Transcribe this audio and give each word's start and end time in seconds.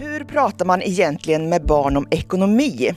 Hur 0.00 0.24
pratar 0.24 0.64
man 0.64 0.82
egentligen 0.82 1.48
med 1.48 1.66
barn 1.66 1.96
om 1.96 2.06
ekonomi? 2.10 2.92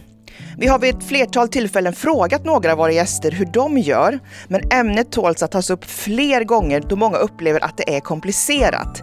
Vi 0.57 0.67
har 0.67 0.79
vid 0.79 0.95
ett 0.95 1.03
flertal 1.03 1.49
tillfällen 1.49 1.93
frågat 1.93 2.45
några 2.45 2.71
av 2.71 2.77
våra 2.77 2.91
gäster 2.91 3.31
hur 3.31 3.45
de 3.45 3.77
gör, 3.77 4.19
men 4.47 4.71
ämnet 4.71 5.11
tåls 5.11 5.43
att 5.43 5.51
tas 5.51 5.69
upp 5.69 5.85
fler 5.85 6.43
gånger 6.43 6.83
då 6.89 6.95
många 6.95 7.17
upplever 7.17 7.63
att 7.63 7.77
det 7.77 7.95
är 7.95 7.99
komplicerat. 7.99 9.01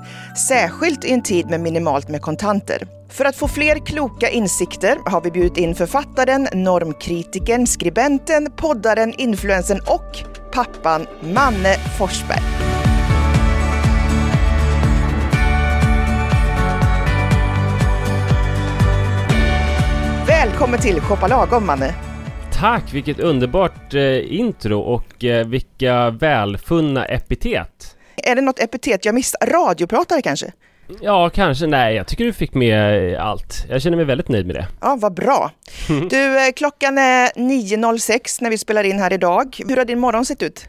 Särskilt 0.49 1.05
i 1.05 1.13
en 1.13 1.23
tid 1.23 1.51
med 1.51 1.61
minimalt 1.61 2.09
med 2.09 2.23
kontanter. 2.23 2.89
För 3.09 3.25
att 3.25 3.37
få 3.37 3.49
fler 3.49 3.87
kloka 3.87 4.29
insikter 4.29 4.99
har 5.07 5.21
vi 5.21 5.31
bjudit 5.31 5.57
in 5.57 5.75
författaren, 5.75 6.49
normkritiken, 6.55 7.67
skribenten, 7.67 8.51
poddaren, 8.57 9.15
influensen 9.19 9.81
och 9.87 10.19
pappan 10.53 11.07
Manne 11.21 11.75
Forsberg. 11.99 12.78
Välkommen 20.45 20.81
till 20.81 21.01
Shoppa 21.01 21.29
Lagom, 21.29 21.67
Manne. 21.67 21.95
Tack, 22.53 22.95
vilket 22.95 23.21
underbart 23.21 23.95
eh, 23.95 24.35
intro 24.39 24.81
och 24.81 25.25
eh, 25.25 25.47
vilka 25.47 26.11
välfunna 26.11 27.05
epitet. 27.05 27.97
Är 28.17 28.35
det 28.37 28.41
något 28.41 28.59
epitet 28.59 29.05
jag 29.05 29.15
missar? 29.15 29.47
Radiopratare 29.47 30.23
kanske? 30.23 30.53
Ja, 31.01 31.31
kanske. 31.31 31.67
Nej, 31.67 31.95
jag 31.95 32.07
tycker 32.07 32.25
du 32.25 32.33
fick 32.33 32.55
med 32.55 33.13
eh, 33.13 33.27
allt. 33.27 33.67
Jag 33.69 33.83
känner 33.83 33.97
mig 33.97 34.07
väldigt 34.07 34.29
nöjd 34.29 34.47
med 34.47 34.57
det. 34.57 34.67
Ja, 34.81 34.97
vad 35.01 35.15
bra. 35.15 35.51
Du, 36.11 36.47
eh, 36.47 36.53
klockan 36.57 36.99
är 36.99 37.29
9.06 37.29 38.39
när 38.41 38.51
vi 38.51 38.59
spelar 38.59 38.85
in 38.85 38.99
här 38.99 39.13
idag. 39.13 39.61
Hur 39.69 39.77
har 39.77 39.85
din 39.85 39.99
morgon 39.99 40.25
sett 40.25 40.43
ut? 40.43 40.69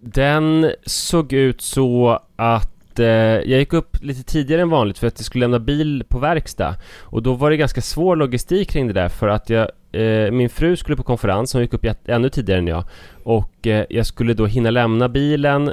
Den 0.00 0.72
såg 0.86 1.32
ut 1.32 1.62
så 1.62 2.20
att 2.36 2.71
eh, 2.98 3.06
jag 3.06 3.58
gick 3.58 3.72
upp 3.72 3.96
lite 4.02 4.22
tidigare 4.22 4.62
än 4.62 4.70
vanligt 4.70 4.98
för 4.98 5.06
att 5.06 5.18
jag 5.18 5.26
skulle 5.26 5.44
lämna 5.44 5.58
bil 5.58 6.04
på 6.08 6.18
verkstad. 6.18 6.74
Och 7.00 7.22
då 7.22 7.34
var 7.34 7.50
det 7.50 7.56
ganska 7.56 7.80
svår 7.80 8.16
logistik 8.16 8.70
kring 8.70 8.86
det 8.86 8.92
där 8.92 9.08
för 9.08 9.28
att 9.28 9.50
jag, 9.50 9.70
eh, 9.92 10.30
min 10.30 10.50
fru 10.50 10.76
skulle 10.76 10.96
på 10.96 11.02
konferens, 11.02 11.52
hon 11.52 11.62
gick 11.62 11.74
upp 11.74 11.86
ännu 12.04 12.28
tidigare 12.28 12.58
än 12.58 12.66
jag. 12.66 12.84
Och 13.24 13.66
eh, 13.66 13.86
jag 13.90 14.06
skulle 14.06 14.34
då 14.34 14.46
hinna 14.46 14.70
lämna 14.70 15.08
bilen 15.08 15.72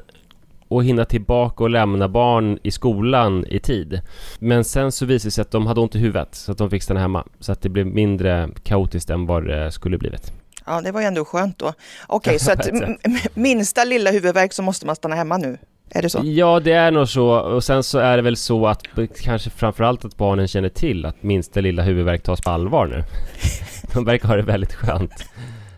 och 0.67 0.83
hinna 0.83 1.05
tillbaka 1.05 1.63
och 1.63 1.69
lämna 1.69 2.09
barn 2.09 2.59
i 2.63 2.71
skolan 2.71 3.45
i 3.47 3.59
tid. 3.59 4.01
Men 4.39 4.63
sen 4.63 4.91
så 4.91 5.05
visade 5.05 5.27
det 5.27 5.31
sig 5.31 5.41
att 5.41 5.51
de 5.51 5.67
hade 5.67 5.81
ont 5.81 5.95
i 5.95 5.99
huvudet 5.99 6.35
så 6.35 6.51
att 6.51 6.57
de 6.57 6.69
fick 6.69 6.83
stanna 6.83 6.99
hemma. 6.99 7.23
Så 7.39 7.51
att 7.51 7.61
det 7.61 7.69
blev 7.69 7.85
mindre 7.85 8.49
kaotiskt 8.63 9.09
än 9.09 9.25
vad 9.25 9.47
det 9.47 9.71
skulle 9.71 9.97
blivit. 9.97 10.33
Ja, 10.65 10.81
det 10.81 10.91
var 10.91 11.01
ju 11.01 11.07
ändå 11.07 11.25
skönt 11.25 11.57
då. 11.57 11.73
Okej, 12.07 12.39
så 12.39 12.51
att 12.51 12.69
minsta 13.33 13.83
lilla 13.83 14.11
huvudvärk 14.11 14.53
så 14.53 14.61
måste 14.63 14.85
man 14.85 14.95
stanna 14.95 15.15
hemma 15.15 15.37
nu. 15.37 15.57
Är 15.91 16.01
det 16.01 16.09
så? 16.09 16.21
Ja, 16.23 16.59
det 16.59 16.71
är 16.71 16.91
nog 16.91 17.09
så. 17.09 17.29
Och 17.29 17.63
sen 17.63 17.83
så 17.83 17.99
är 17.99 18.17
det 18.17 18.23
väl 18.23 18.37
så 18.37 18.67
att 18.67 18.83
kanske 19.23 19.49
framförallt 19.49 20.05
att 20.05 20.17
barnen 20.17 20.47
känner 20.47 20.69
till 20.69 21.05
att 21.05 21.23
minsta 21.23 21.61
lilla 21.61 21.83
huvudvärk 21.83 22.23
tas 22.23 22.41
på 22.41 22.49
allvar 22.49 22.87
nu. 22.87 23.03
De 23.93 24.05
verkar 24.05 24.27
ha 24.27 24.35
det 24.35 24.41
väldigt 24.41 24.73
skönt 24.73 25.25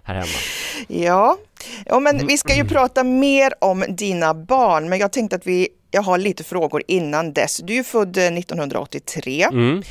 här 0.04 0.16
hemma. 0.16 0.28
Ja, 0.88 1.38
ja 1.86 2.00
men 2.00 2.28
vi 2.28 2.38
ska 2.38 2.56
ju 2.56 2.66
prata 2.66 3.04
mer 3.04 3.54
om 3.62 3.84
dina 3.90 4.34
barn, 4.34 4.90
men 4.90 5.00
jag 5.00 5.12
tänkte 5.12 5.36
att 5.36 5.48
vi, 5.48 5.68
jag 5.92 6.02
har 6.02 6.18
lite 6.18 6.44
frågor 6.44 6.84
innan 6.88 7.34
dess. 7.34 7.62
Du 7.64 7.78
är 7.78 7.84
född 7.84 8.18
eh, 8.18 8.24
1983. 8.24 9.44
Mm. 9.44 9.84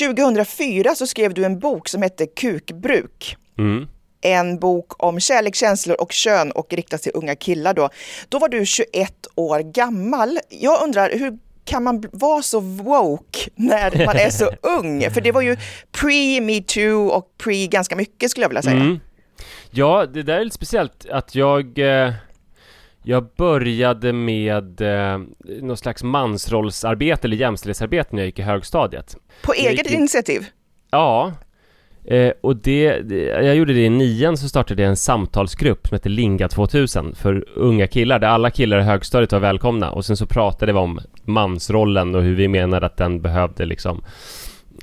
2004 0.00 0.94
så 0.94 1.06
skrev 1.06 1.34
du 1.34 1.44
en 1.44 1.58
bok 1.58 1.88
som 1.88 2.02
hette 2.02 2.26
Kukbruk. 2.26 3.36
Mm. 3.58 3.86
En 4.20 4.58
bok 4.58 5.04
om 5.04 5.20
kärlek, 5.20 5.54
känslor 5.54 6.00
och 6.00 6.12
kön 6.12 6.50
och 6.50 6.72
riktas 6.72 7.00
till 7.00 7.12
unga 7.14 7.36
killar 7.36 7.74
då. 7.74 7.88
Då 8.28 8.38
var 8.38 8.48
du 8.48 8.66
21 8.66 9.12
år 9.34 9.60
gammal. 9.60 10.38
Jag 10.48 10.82
undrar, 10.82 11.10
hur 11.10 11.38
kan 11.64 11.82
man 11.82 12.04
vara 12.12 12.42
så 12.42 12.60
woke 12.60 13.38
när 13.54 14.06
man 14.06 14.16
är 14.16 14.30
så 14.30 14.50
ung? 14.62 15.10
För 15.10 15.20
det 15.20 15.32
var 15.32 15.40
ju 15.42 15.56
pre-metoo 15.92 17.08
och 17.08 17.34
pre 17.44 17.66
ganska 17.66 17.96
mycket 17.96 18.30
skulle 18.30 18.44
jag 18.44 18.48
vilja 18.48 18.62
säga. 18.62 18.76
Mm. 18.76 19.00
Ja, 19.70 20.06
det 20.06 20.22
där 20.22 20.40
är 20.40 20.44
lite 20.44 20.54
speciellt 20.56 21.06
att 21.10 21.34
jag 21.34 21.78
eh, 21.78 22.12
Jag 23.02 23.26
började 23.36 24.12
med 24.12 24.80
eh, 24.80 25.18
någon 25.60 25.76
slags 25.76 26.02
mansrollsarbete 26.02 27.26
eller 27.26 27.36
jämställdhetsarbete 27.36 28.08
när 28.12 28.22
jag 28.22 28.26
gick 28.26 28.38
i 28.38 28.42
högstadiet. 28.42 29.16
På 29.42 29.52
eget 29.52 29.90
i- 29.90 29.94
initiativ? 29.94 30.46
Ja, 30.90 31.32
eh, 32.04 32.32
och 32.40 32.56
det, 32.56 33.00
det, 33.00 33.24
jag 33.24 33.56
gjorde 33.56 33.72
det 33.72 33.84
i 33.84 33.90
nian 33.90 34.36
så 34.36 34.48
startade 34.48 34.82
jag 34.82 34.88
en 34.88 34.96
samtalsgrupp 34.96 35.86
som 35.88 35.94
heter 35.94 36.10
Linga 36.10 36.48
2000 36.48 37.14
för 37.14 37.44
unga 37.54 37.86
killar 37.86 38.18
där 38.18 38.28
alla 38.28 38.50
killar 38.50 38.78
i 38.78 38.82
högstadiet 38.82 39.32
var 39.32 39.40
välkomna. 39.40 39.90
Och 39.90 40.04
sen 40.04 40.16
så 40.16 40.26
pratade 40.26 40.72
vi 40.72 40.78
om 40.78 41.00
mansrollen 41.24 42.14
och 42.14 42.22
hur 42.22 42.34
vi 42.34 42.48
menade 42.48 42.86
att 42.86 42.96
den 42.96 43.22
behövde 43.22 43.64
liksom 43.64 44.04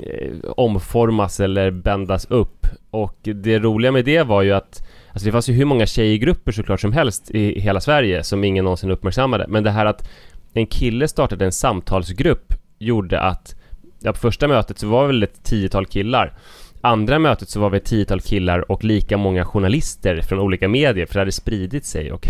eh, 0.03 0.49
omformas 0.57 1.39
eller 1.39 1.71
bändas 1.71 2.25
upp. 2.25 2.67
Och 2.91 3.17
det 3.21 3.59
roliga 3.59 3.91
med 3.91 4.05
det 4.05 4.23
var 4.23 4.41
ju 4.41 4.51
att 4.51 4.87
Alltså 5.15 5.25
det 5.25 5.31
fanns 5.31 5.49
ju 5.49 5.53
hur 5.53 5.65
många 5.65 5.85
tjejgrupper 5.85 6.51
såklart 6.51 6.81
som 6.81 6.93
helst 6.93 7.31
i 7.31 7.59
hela 7.59 7.81
Sverige 7.81 8.23
som 8.23 8.43
ingen 8.43 8.63
någonsin 8.63 8.91
uppmärksammade. 8.91 9.45
Men 9.47 9.63
det 9.63 9.71
här 9.71 9.85
att 9.85 10.09
en 10.53 10.67
kille 10.67 11.07
startade 11.07 11.45
en 11.45 11.51
samtalsgrupp 11.51 12.53
gjorde 12.79 13.19
att 13.19 13.55
ja, 13.99 14.11
på 14.11 14.19
första 14.19 14.47
mötet 14.47 14.79
så 14.79 14.87
var 14.87 15.01
det 15.01 15.07
väl 15.07 15.23
ett 15.23 15.43
tiotal 15.43 15.85
killar. 15.85 16.33
Andra 16.85 17.19
mötet 17.19 17.49
så 17.49 17.59
var 17.59 17.69
vi 17.69 17.77
ett 17.77 17.85
tiotal 17.85 18.21
killar 18.21 18.71
och 18.71 18.83
lika 18.83 19.17
många 19.17 19.45
journalister 19.45 20.21
från 20.21 20.39
olika 20.39 20.67
medier 20.67 21.05
för 21.05 21.13
det 21.13 21.19
hade 21.19 21.31
spridit 21.31 21.85
sig 21.85 22.11
och 22.11 22.27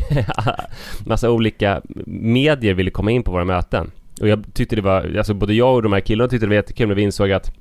massa 1.06 1.32
olika 1.32 1.82
medier 2.06 2.74
ville 2.74 2.92
komma 2.92 3.12
in 3.12 3.24
på 3.24 3.32
våra 3.32 3.46
möten. 3.46 3.92
Och 4.22 4.28
jag 4.28 4.44
tyckte 4.54 4.76
det 4.76 4.82
var, 4.82 5.18
alltså 5.18 5.34
både 5.34 5.54
jag 5.54 5.76
och 5.76 5.84
de 5.84 5.94
här 5.94 6.00
killarna 6.00 6.30
tyckte 6.30 6.46
det 6.46 6.50
var 6.50 6.56
jättekul 6.56 6.88
när 6.88 6.96
vi 6.96 7.02
insåg 7.02 7.32
att 7.32 7.52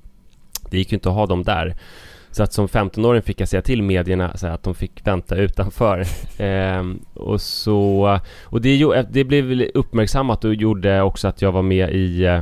det 0.70 0.78
gick 0.78 0.92
ju 0.92 0.96
inte 0.96 1.08
att 1.08 1.14
ha 1.14 1.26
dem 1.26 1.42
där. 1.42 1.76
Så 2.30 2.42
att 2.42 2.52
som 2.52 2.68
15-åring 2.68 3.22
fick 3.22 3.40
jag 3.40 3.48
säga 3.48 3.62
till 3.62 3.82
medierna 3.82 4.36
så 4.36 4.46
att 4.46 4.62
de 4.62 4.74
fick 4.74 5.06
vänta 5.06 5.36
utanför. 5.36 6.04
Ehm, 6.38 7.00
och 7.14 7.40
så, 7.40 8.18
och 8.42 8.60
det, 8.60 9.02
det 9.10 9.24
blev 9.24 9.62
uppmärksammat 9.74 10.44
och 10.44 10.54
gjorde 10.54 11.02
också 11.02 11.28
att 11.28 11.42
jag 11.42 11.52
var 11.52 11.62
med 11.62 11.90
i 11.92 12.24
eh, 12.24 12.40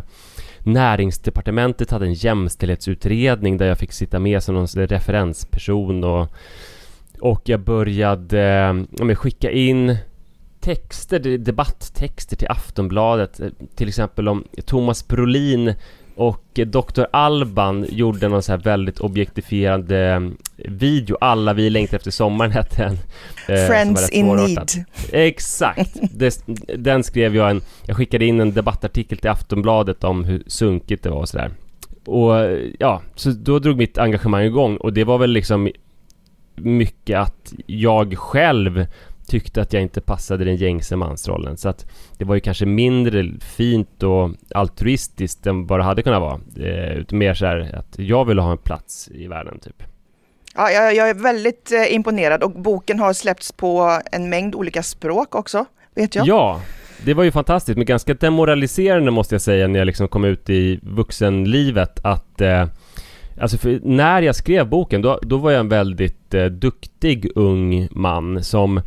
Näringsdepartementet 0.62 1.90
hade 1.90 2.06
en 2.06 2.14
jämställdhetsutredning 2.14 3.56
där 3.56 3.66
jag 3.66 3.78
fick 3.78 3.92
sitta 3.92 4.18
med 4.18 4.42
som 4.42 4.54
någon 4.54 4.68
slags 4.68 4.92
referensperson 4.92 6.04
och, 6.04 6.28
och 7.20 7.42
jag 7.44 7.60
började 7.60 8.40
eh, 9.00 9.14
skicka 9.14 9.50
in 9.50 9.96
texter, 10.60 11.38
debatttexter 11.38 12.36
till 12.36 12.50
Aftonbladet. 12.50 13.40
Eh, 13.40 13.48
till 13.74 13.88
exempel 13.88 14.28
om 14.28 14.44
Thomas 14.64 15.08
Brolin 15.08 15.74
och 16.16 16.58
eh, 16.58 16.66
Dr. 16.66 17.02
Alban 17.10 17.86
gjorde 17.90 18.28
någon 18.28 18.42
så 18.42 18.52
här 18.52 18.58
väldigt 18.58 19.00
objektifierande 19.00 19.98
eh, 19.98 20.20
video 20.56 21.16
Alla 21.20 21.52
vi 21.52 21.70
längtar 21.70 21.96
efter 21.96 22.10
sommaren 22.10 22.50
hette 22.52 22.82
den. 22.82 22.98
eh, 23.58 23.66
Friends 23.66 24.10
in 24.10 24.26
need. 24.28 24.84
Exakt! 25.12 25.96
Den 26.76 27.04
skrev 27.04 27.36
jag 27.36 27.50
en, 27.50 27.60
jag 27.86 27.96
skickade 27.96 28.24
in 28.24 28.40
en 28.40 28.52
debattartikel 28.52 29.18
till 29.18 29.30
Aftonbladet 29.30 30.04
om 30.04 30.24
hur 30.24 30.42
sunkigt 30.46 31.02
det 31.02 31.10
var 31.10 31.18
och 31.18 31.28
sådär. 31.28 31.50
Och 32.04 32.34
ja, 32.78 33.02
så 33.14 33.30
då 33.30 33.58
drog 33.58 33.76
mitt 33.76 33.98
engagemang 33.98 34.44
igång 34.44 34.76
och 34.76 34.92
det 34.92 35.04
var 35.04 35.18
väl 35.18 35.30
liksom 35.30 35.70
mycket 36.54 37.18
att 37.18 37.52
jag 37.66 38.18
själv 38.18 38.86
tyckte 39.26 39.62
att 39.62 39.72
jag 39.72 39.82
inte 39.82 40.00
passade 40.00 40.44
den 40.44 40.56
gängse 40.56 40.96
mansrollen. 40.96 41.56
Så 41.56 41.68
att 41.68 41.86
det 42.18 42.24
var 42.24 42.34
ju 42.34 42.40
kanske 42.40 42.66
mindre 42.66 43.26
fint 43.40 44.02
och 44.02 44.30
altruistiskt 44.54 45.46
än 45.46 45.66
vad 45.66 45.80
det 45.80 45.84
hade 45.84 46.02
kunnat 46.02 46.20
vara. 46.20 46.40
Eh, 46.56 46.96
utan 46.96 47.18
mer 47.18 47.34
så 47.34 47.46
här 47.46 47.74
att 47.74 47.98
jag 47.98 48.24
ville 48.24 48.42
ha 48.42 48.52
en 48.52 48.58
plats 48.58 49.08
i 49.14 49.26
världen 49.26 49.58
typ. 49.58 49.82
Ja, 50.54 50.70
jag, 50.70 50.94
jag 50.94 51.10
är 51.10 51.14
väldigt 51.14 51.72
eh, 51.72 51.94
imponerad 51.94 52.42
och 52.42 52.50
boken 52.50 52.98
har 52.98 53.12
släppts 53.12 53.52
på 53.52 54.00
en 54.12 54.28
mängd 54.28 54.54
olika 54.54 54.82
språk 54.82 55.34
också, 55.34 55.64
vet 55.94 56.14
jag. 56.14 56.26
Ja, 56.26 56.60
det 57.04 57.14
var 57.14 57.24
ju 57.24 57.32
fantastiskt 57.32 57.76
men 57.76 57.86
ganska 57.86 58.14
demoraliserande 58.14 59.10
måste 59.10 59.34
jag 59.34 59.42
säga 59.42 59.68
när 59.68 59.78
jag 59.78 59.86
liksom 59.86 60.08
kom 60.08 60.24
ut 60.24 60.50
i 60.50 60.80
vuxenlivet 60.82 62.00
att 62.04 62.40
eh, 62.40 62.66
Alltså 63.40 63.68
när 63.82 64.22
jag 64.22 64.36
skrev 64.36 64.68
boken 64.68 65.02
då, 65.02 65.18
då 65.22 65.36
var 65.36 65.50
jag 65.50 65.60
en 65.60 65.68
väldigt 65.68 66.34
eh, 66.34 66.44
duktig 66.44 67.30
ung 67.34 67.88
man 67.90 68.44
som 68.44 68.80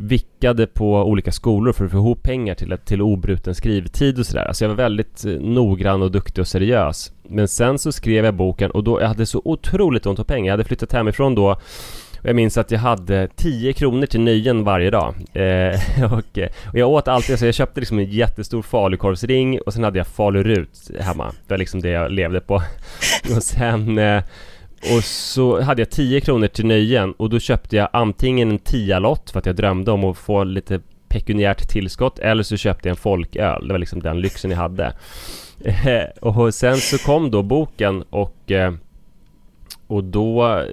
vickade 0.00 0.66
på 0.66 1.02
olika 1.04 1.32
skolor 1.32 1.72
för 1.72 1.84
att 1.84 1.90
få 1.90 1.96
ihop 1.96 2.22
pengar 2.22 2.54
till, 2.54 2.72
ett- 2.72 2.84
till 2.84 3.02
obruten 3.02 3.54
skrivtid 3.54 4.18
och 4.18 4.26
sådär. 4.26 4.44
Alltså 4.44 4.64
jag 4.64 4.68
var 4.68 4.76
väldigt 4.76 5.24
eh, 5.24 5.32
noggrann 5.32 6.02
och 6.02 6.10
duktig 6.10 6.40
och 6.42 6.48
seriös. 6.48 7.12
Men 7.28 7.48
sen 7.48 7.78
så 7.78 7.92
skrev 7.92 8.24
jag 8.24 8.34
boken 8.34 8.70
och 8.70 8.84
då, 8.84 9.00
jag 9.00 9.08
hade 9.08 9.26
så 9.26 9.42
otroligt 9.44 10.06
ont 10.06 10.18
om 10.18 10.24
pengar. 10.24 10.46
Jag 10.46 10.52
hade 10.52 10.64
flyttat 10.64 10.92
hemifrån 10.92 11.34
då 11.34 11.50
och 12.20 12.24
jag 12.26 12.36
minns 12.36 12.58
att 12.58 12.70
jag 12.70 12.78
hade 12.78 13.28
10 13.36 13.72
kronor 13.72 14.06
till 14.06 14.20
nöjen 14.20 14.64
varje 14.64 14.90
dag. 14.90 15.14
Eh, 15.32 16.12
och, 16.12 16.38
eh, 16.38 16.48
och 16.72 16.78
jag 16.78 16.88
åt 16.88 17.08
alltid, 17.08 17.30
alltså 17.32 17.46
jag 17.46 17.54
köpte 17.54 17.80
liksom 17.80 17.98
en 17.98 18.10
jättestor 18.10 18.62
falukorvsring 18.62 19.60
och 19.60 19.72
sen 19.74 19.84
hade 19.84 19.98
jag 19.98 20.06
falurut 20.06 20.90
hemma. 21.00 21.24
Det 21.46 21.52
var 21.54 21.58
liksom 21.58 21.80
det 21.80 21.88
jag 21.90 22.12
levde 22.12 22.40
på. 22.40 22.54
och 23.36 23.42
sen 23.42 23.98
eh, 23.98 24.22
och 24.82 25.04
så 25.04 25.60
hade 25.60 25.82
jag 25.82 25.90
10 25.90 26.20
kronor 26.20 26.46
till 26.46 26.66
nöjen 26.66 27.12
och 27.12 27.30
då 27.30 27.38
köpte 27.38 27.76
jag 27.76 27.88
antingen 27.92 28.50
en 28.50 28.58
tialott 28.58 29.30
för 29.30 29.38
att 29.38 29.46
jag 29.46 29.56
drömde 29.56 29.90
om 29.90 30.04
att 30.04 30.18
få 30.18 30.44
lite 30.44 30.80
pekuniärt 31.08 31.68
tillskott 31.68 32.18
eller 32.18 32.42
så 32.42 32.56
köpte 32.56 32.88
jag 32.88 32.92
en 32.92 32.96
folköl. 32.96 33.68
Det 33.68 33.74
var 33.74 33.78
liksom 33.78 34.00
den 34.00 34.20
lyxen 34.20 34.50
jag 34.50 34.58
hade. 34.58 34.92
Eh, 35.64 36.04
och 36.20 36.54
sen 36.54 36.76
så 36.76 36.98
kom 36.98 37.30
då 37.30 37.42
boken 37.42 38.02
och, 38.02 38.50
eh, 38.50 38.72
och 39.86 40.04
då 40.04 40.64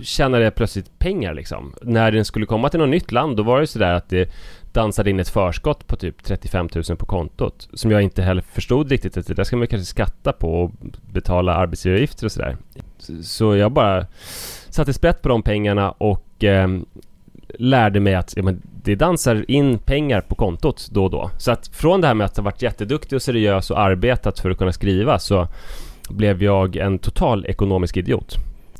tjänade 0.00 0.44
jag 0.44 0.54
plötsligt 0.54 0.98
pengar 0.98 1.34
liksom. 1.34 1.74
När 1.82 2.12
den 2.12 2.24
skulle 2.24 2.46
komma 2.46 2.68
till 2.68 2.80
något 2.80 2.88
nytt 2.88 3.12
land 3.12 3.36
då 3.36 3.42
var 3.42 3.60
det 3.60 3.66
sådär 3.66 3.94
att 3.94 4.08
det 4.08 4.30
dansade 4.74 5.10
in 5.10 5.20
ett 5.20 5.28
förskott 5.28 5.86
på 5.86 5.96
typ 5.96 6.24
35 6.24 6.68
000 6.88 6.96
på 6.96 7.06
kontot. 7.06 7.68
Som 7.72 7.90
jag 7.90 8.02
inte 8.02 8.22
heller 8.22 8.42
förstod 8.42 8.90
riktigt 8.90 9.16
att 9.16 9.26
det 9.26 9.34
där 9.34 9.44
ska 9.44 9.56
man 9.56 9.66
kanske 9.66 9.86
skatta 9.86 10.32
på 10.32 10.62
och 10.62 10.70
betala 11.12 11.54
arbetsgivaravgifter 11.54 12.26
och 12.26 12.32
sådär. 12.32 12.56
Så 13.22 13.56
jag 13.56 13.72
bara 13.72 14.06
satte 14.68 14.92
sprätt 14.92 15.22
på 15.22 15.28
de 15.28 15.42
pengarna 15.42 15.90
och 15.90 16.44
eh, 16.44 16.68
lärde 17.58 18.00
mig 18.00 18.14
att 18.14 18.36
ja, 18.36 18.42
men 18.42 18.62
det 18.82 18.94
dansar 18.94 19.50
in 19.50 19.78
pengar 19.78 20.20
på 20.20 20.34
kontot 20.34 20.88
då 20.92 21.04
och 21.04 21.10
då. 21.10 21.30
Så 21.38 21.50
att 21.52 21.68
från 21.68 22.00
det 22.00 22.06
här 22.06 22.14
med 22.14 22.24
att 22.24 22.36
ha 22.36 22.44
varit 22.44 22.62
jätteduktig 22.62 23.16
och 23.16 23.22
seriös 23.22 23.70
och 23.70 23.80
arbetat 23.80 24.40
för 24.40 24.50
att 24.50 24.58
kunna 24.58 24.72
skriva 24.72 25.18
så 25.18 25.48
blev 26.08 26.42
jag 26.42 26.76
en 26.76 26.98
total 26.98 27.46
ekonomisk 27.46 27.96
idiot. 27.96 28.34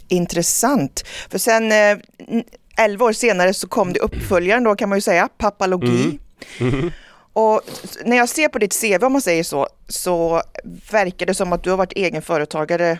Intressant. 0.08 1.04
För 1.30 1.38
sen 1.38 1.72
eh, 1.72 2.42
11 2.76 3.04
år 3.04 3.12
senare 3.12 3.54
så 3.54 3.68
kom 3.68 3.92
det 3.92 4.00
uppföljaren 4.00 4.64
då 4.64 4.76
kan 4.76 4.88
man 4.88 4.98
ju 4.98 5.02
säga, 5.02 5.28
Papalogi. 5.38 6.18
Mm. 6.58 6.74
Mm. 6.74 6.90
Och 7.32 7.60
när 8.04 8.16
jag 8.16 8.28
ser 8.28 8.48
på 8.48 8.58
ditt 8.58 8.80
CV 8.80 9.04
om 9.04 9.12
man 9.12 9.20
säger 9.20 9.42
så, 9.42 9.68
så 9.88 10.42
verkar 10.90 11.26
det 11.26 11.34
som 11.34 11.52
att 11.52 11.62
du 11.62 11.70
har 11.70 11.76
varit 11.76 11.92
egenföretagare 11.92 12.98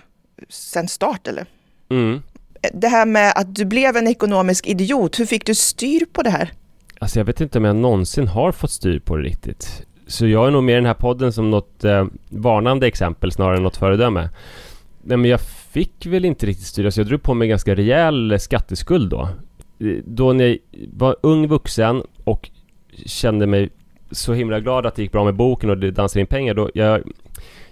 sen 0.49 0.89
start 0.89 1.29
eller? 1.29 1.47
Mm. 1.89 2.23
Det 2.73 2.89
här 2.89 3.07
med 3.07 3.33
att 3.37 3.55
du 3.55 3.65
blev 3.65 3.97
en 3.97 4.09
ekonomisk 4.09 4.67
idiot, 4.67 5.21
hur 5.21 5.27
fick 5.27 5.47
du 5.47 5.55
styr 5.55 6.07
på 6.13 6.23
det 6.23 6.31
här? 6.31 6.53
Alltså 6.99 7.19
jag 7.19 7.25
vet 7.25 7.41
inte 7.41 7.59
om 7.59 7.65
jag 7.65 7.77
någonsin 7.77 8.29
har 8.29 8.53
fått 8.53 8.71
styr 8.71 8.99
på 8.99 9.17
det 9.17 9.23
riktigt. 9.23 9.87
Så 10.07 10.27
jag 10.27 10.47
är 10.47 10.51
nog 10.51 10.65
med 10.65 10.73
i 10.73 10.77
den 10.77 10.87
här 10.87 10.95
podden 10.95 11.33
som 11.33 11.51
något 11.51 11.85
eh, 11.85 12.07
varnande 12.29 12.87
exempel 12.87 13.33
snarare 13.33 13.57
än 13.57 13.63
något 13.63 13.77
föredöme. 13.77 14.29
Nej 15.03 15.17
men 15.17 15.31
jag 15.31 15.41
fick 15.73 16.07
väl 16.07 16.25
inte 16.25 16.47
riktigt 16.47 16.67
styr, 16.67 16.85
alltså 16.85 17.01
jag 17.01 17.09
drog 17.09 17.23
på 17.23 17.35
mig 17.35 17.49
ganska 17.49 17.75
rejäl 17.75 18.41
skatteskuld 18.41 19.11
då. 19.11 19.29
Då 20.05 20.33
när 20.33 20.45
jag 20.45 20.59
var 20.93 21.17
ung 21.23 21.47
vuxen 21.47 22.03
och 22.25 22.51
kände 23.07 23.47
mig 23.47 23.71
så 24.11 24.33
himla 24.33 24.61
glad 24.61 24.87
att 24.87 24.95
det 24.95 25.03
gick 25.03 25.13
bra 25.13 25.25
med 25.25 25.35
boken 25.35 25.71
och 25.71 25.79
det 25.79 25.91
dansade 25.91 26.21
in 26.21 26.27
pengar. 26.27 26.55
Då 26.55 26.71
jag 26.75 27.03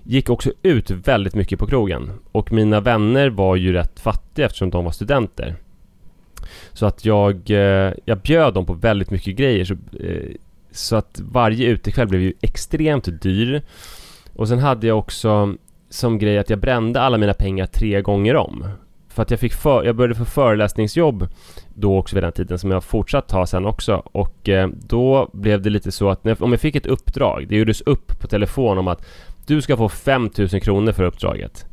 gick 0.03 0.31
också 0.31 0.53
ut 0.63 0.91
väldigt 0.91 1.35
mycket 1.35 1.59
på 1.59 1.67
krogen. 1.67 2.11
Och 2.33 2.53
mina 2.53 2.81
vänner 2.81 3.31
var 3.31 3.57
ju 3.57 3.73
rätt 3.73 4.01
fattiga 4.01 4.47
eftersom 4.47 4.71
de 4.71 4.85
var 4.85 4.93
studenter. 4.93 5.57
Så 6.73 6.87
att 6.87 7.05
jag, 7.05 7.51
eh, 7.51 7.93
jag 8.05 8.19
bjöd 8.19 8.55
dem 8.55 8.67
på 8.67 8.73
väldigt 8.73 9.11
mycket 9.11 9.37
grejer. 9.37 9.65
Så, 9.65 9.75
eh, 10.01 10.31
så 10.71 10.97
att 10.97 11.21
varje 11.25 11.69
utekväll 11.69 12.09
blev 12.09 12.21
ju 12.23 12.33
extremt 12.41 13.23
dyr. 13.23 13.63
Och 14.35 14.49
sen 14.49 14.59
hade 14.59 14.87
jag 14.87 14.99
också 14.99 15.55
som 15.91 16.19
grej 16.19 16.39
att 16.39 16.51
jag 16.51 16.59
brände 16.59 17.01
alla 17.01 17.19
mina 17.19 17.35
pengar 17.35 17.67
tre 17.67 18.01
gånger 18.01 18.37
om. 18.37 18.65
För 19.14 19.23
att 19.23 19.31
jag 19.31 19.41
fick 19.41 19.53
för, 19.53 19.85
jag 19.85 19.97
började 19.97 20.14
få 20.14 20.25
föreläsningsjobb 20.25 21.29
då 21.75 21.99
också 21.99 22.17
vid 22.17 22.23
den 22.23 22.32
tiden 22.32 22.59
som 22.59 22.70
jag 22.70 22.85
fortsatt 22.85 23.31
ha 23.31 23.47
sen 23.47 23.67
också 23.67 24.03
och 24.05 24.49
eh, 24.49 24.69
då 24.69 25.31
blev 25.32 25.62
det 25.62 25.70
lite 25.70 25.93
så 25.93 26.11
att 26.11 26.25
när, 26.25 26.43
om 26.43 26.53
jag 26.53 26.61
fick 26.61 26.76
ett 26.76 26.87
uppdrag, 26.87 27.47
det 27.49 27.56
gjordes 27.56 27.81
upp 27.81 28.20
på 28.20 28.26
telefon 28.26 28.79
om 28.79 28.88
att 28.88 29.06
du 29.47 29.62
ska 29.62 29.76
få 29.76 29.88
5000 29.88 30.61
kronor 30.61 30.93
för 30.93 31.05
uppdraget. 31.05 31.67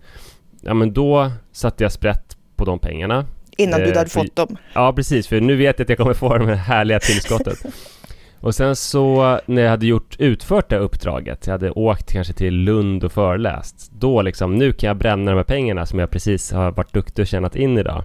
Ja 0.62 0.74
men 0.74 0.94
då 0.94 1.32
satte 1.52 1.84
jag 1.84 1.92
sprätt 1.92 2.38
på 2.56 2.66
de 2.66 2.80
pengarna. 2.80 3.26
Innan 3.58 3.82
eh, 3.82 3.88
du 3.88 3.98
hade 3.98 4.10
för, 4.10 4.20
fått 4.20 4.36
dem? 4.36 4.58
Ja 4.74 4.94
precis, 4.94 5.28
för 5.28 5.42
nu 5.42 5.56
vet 5.56 5.80
jag 5.80 5.86
att 5.86 5.90
jag 5.90 5.98
kommer 5.98 6.14
få 6.14 6.38
det 6.38 6.56
härliga 6.56 7.00
tillskottet. 7.00 7.66
Och 8.42 8.56
sen 8.56 8.76
så 8.76 9.40
när 9.46 9.62
jag 9.62 9.70
hade 9.70 9.86
gjort, 9.86 10.16
utfört 10.20 10.70
det 10.70 10.78
uppdraget, 10.78 11.48
jag 11.48 11.52
hade 11.52 11.72
åkt 11.72 12.12
kanske 12.12 12.34
till 12.34 12.54
Lund 12.54 13.04
och 13.04 13.12
föreläst. 13.12 13.92
Då 13.92 14.22
liksom, 14.22 14.56
nu 14.56 14.72
kan 14.72 14.88
jag 14.88 14.98
bränna 14.98 15.32
de 15.32 15.38
här 15.38 15.44
pengarna 15.44 15.86
som 15.86 16.00
jag 16.00 16.12
precis 16.12 16.52
har 16.52 16.72
varit 16.72 16.94
duktig 16.94 17.24
och 17.24 17.28
tjänat 17.28 17.56
in 17.56 17.78
idag. 17.78 18.04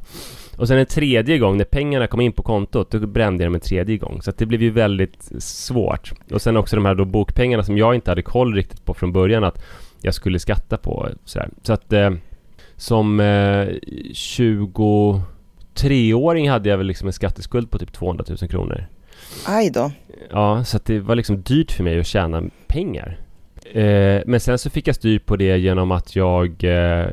Och 0.59 0.69
sen 0.69 0.79
en 0.79 0.87
tredje 0.87 1.39
gång, 1.39 1.57
när 1.57 1.65
pengarna 1.65 2.07
kom 2.07 2.21
in 2.21 2.33
på 2.33 2.43
kontot, 2.43 2.91
då 2.91 3.07
brände 3.07 3.45
jag 3.45 3.49
dem 3.49 3.55
en 3.55 3.61
tredje 3.61 3.97
gång. 3.97 4.23
Så 4.23 4.31
att 4.31 4.39
det 4.39 4.47
blev 4.47 4.63
ju 4.63 4.71
väldigt 4.71 5.31
svårt. 5.39 6.13
Och 6.33 6.43
sen 6.43 6.57
också 6.57 6.77
de 6.77 6.85
här 6.85 6.95
då 6.95 7.05
bokpengarna 7.05 7.63
som 7.63 7.79
jag 7.79 7.95
inte 7.95 8.11
hade 8.11 8.23
koll 8.23 8.55
riktigt 8.55 8.85
på 8.85 8.95
från 8.95 9.13
början 9.13 9.45
att 9.45 9.65
jag 10.03 10.15
skulle 10.15 10.39
skatta 10.39 10.77
på. 10.77 11.09
Sådär. 11.25 11.49
Så 11.63 11.73
att 11.73 11.93
eh, 11.93 12.11
som 12.77 13.21
eh, 13.21 13.67
23-åring 14.13 16.51
hade 16.51 16.69
jag 16.69 16.79
väl 16.79 16.87
liksom 16.87 17.07
en 17.07 17.13
skatteskuld 17.13 17.71
på 17.71 17.79
typ 17.79 17.93
200 17.93 18.25
000 18.29 18.39
kronor. 18.39 18.87
Aj 19.47 19.71
då. 19.71 19.93
Ja, 20.31 20.65
så 20.65 20.77
att 20.77 20.85
det 20.85 21.01
var 21.01 21.15
liksom 21.15 21.43
dyrt 21.43 21.73
för 21.73 21.85
mig 21.85 22.01
att 22.01 22.07
tjäna 22.07 22.43
pengar. 22.67 23.19
Eh, 23.73 24.23
men 24.27 24.41
sen 24.41 24.59
så 24.59 24.71
fick 24.71 24.89
jag 24.89 24.95
styr 24.97 25.19
på 25.19 25.37
det 25.37 25.59
genom 25.59 25.91
att 25.91 26.17
jag 26.17 26.65
eh, 26.65 27.07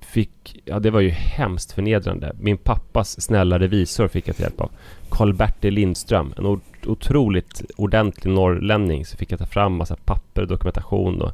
fick, 0.00 0.60
ja 0.64 0.78
det 0.80 0.90
var 0.90 1.00
ju 1.00 1.10
hemskt 1.10 1.72
förnedrande. 1.72 2.32
Min 2.38 2.58
pappas 2.58 3.20
snälla 3.20 3.58
revisor 3.58 4.08
fick 4.08 4.28
jag 4.28 4.40
hjälp 4.40 4.60
av. 4.60 4.70
Karl-Bertil 5.08 5.74
Lindström, 5.74 6.34
en 6.36 6.60
otroligt 6.86 7.62
ordentlig 7.76 8.32
norrlänning. 8.32 9.06
Så 9.06 9.16
fick 9.16 9.32
jag 9.32 9.38
ta 9.38 9.46
fram 9.46 9.76
massa 9.76 9.96
papper 9.96 10.42
och 10.42 10.48
dokumentation 10.48 11.22
och 11.22 11.32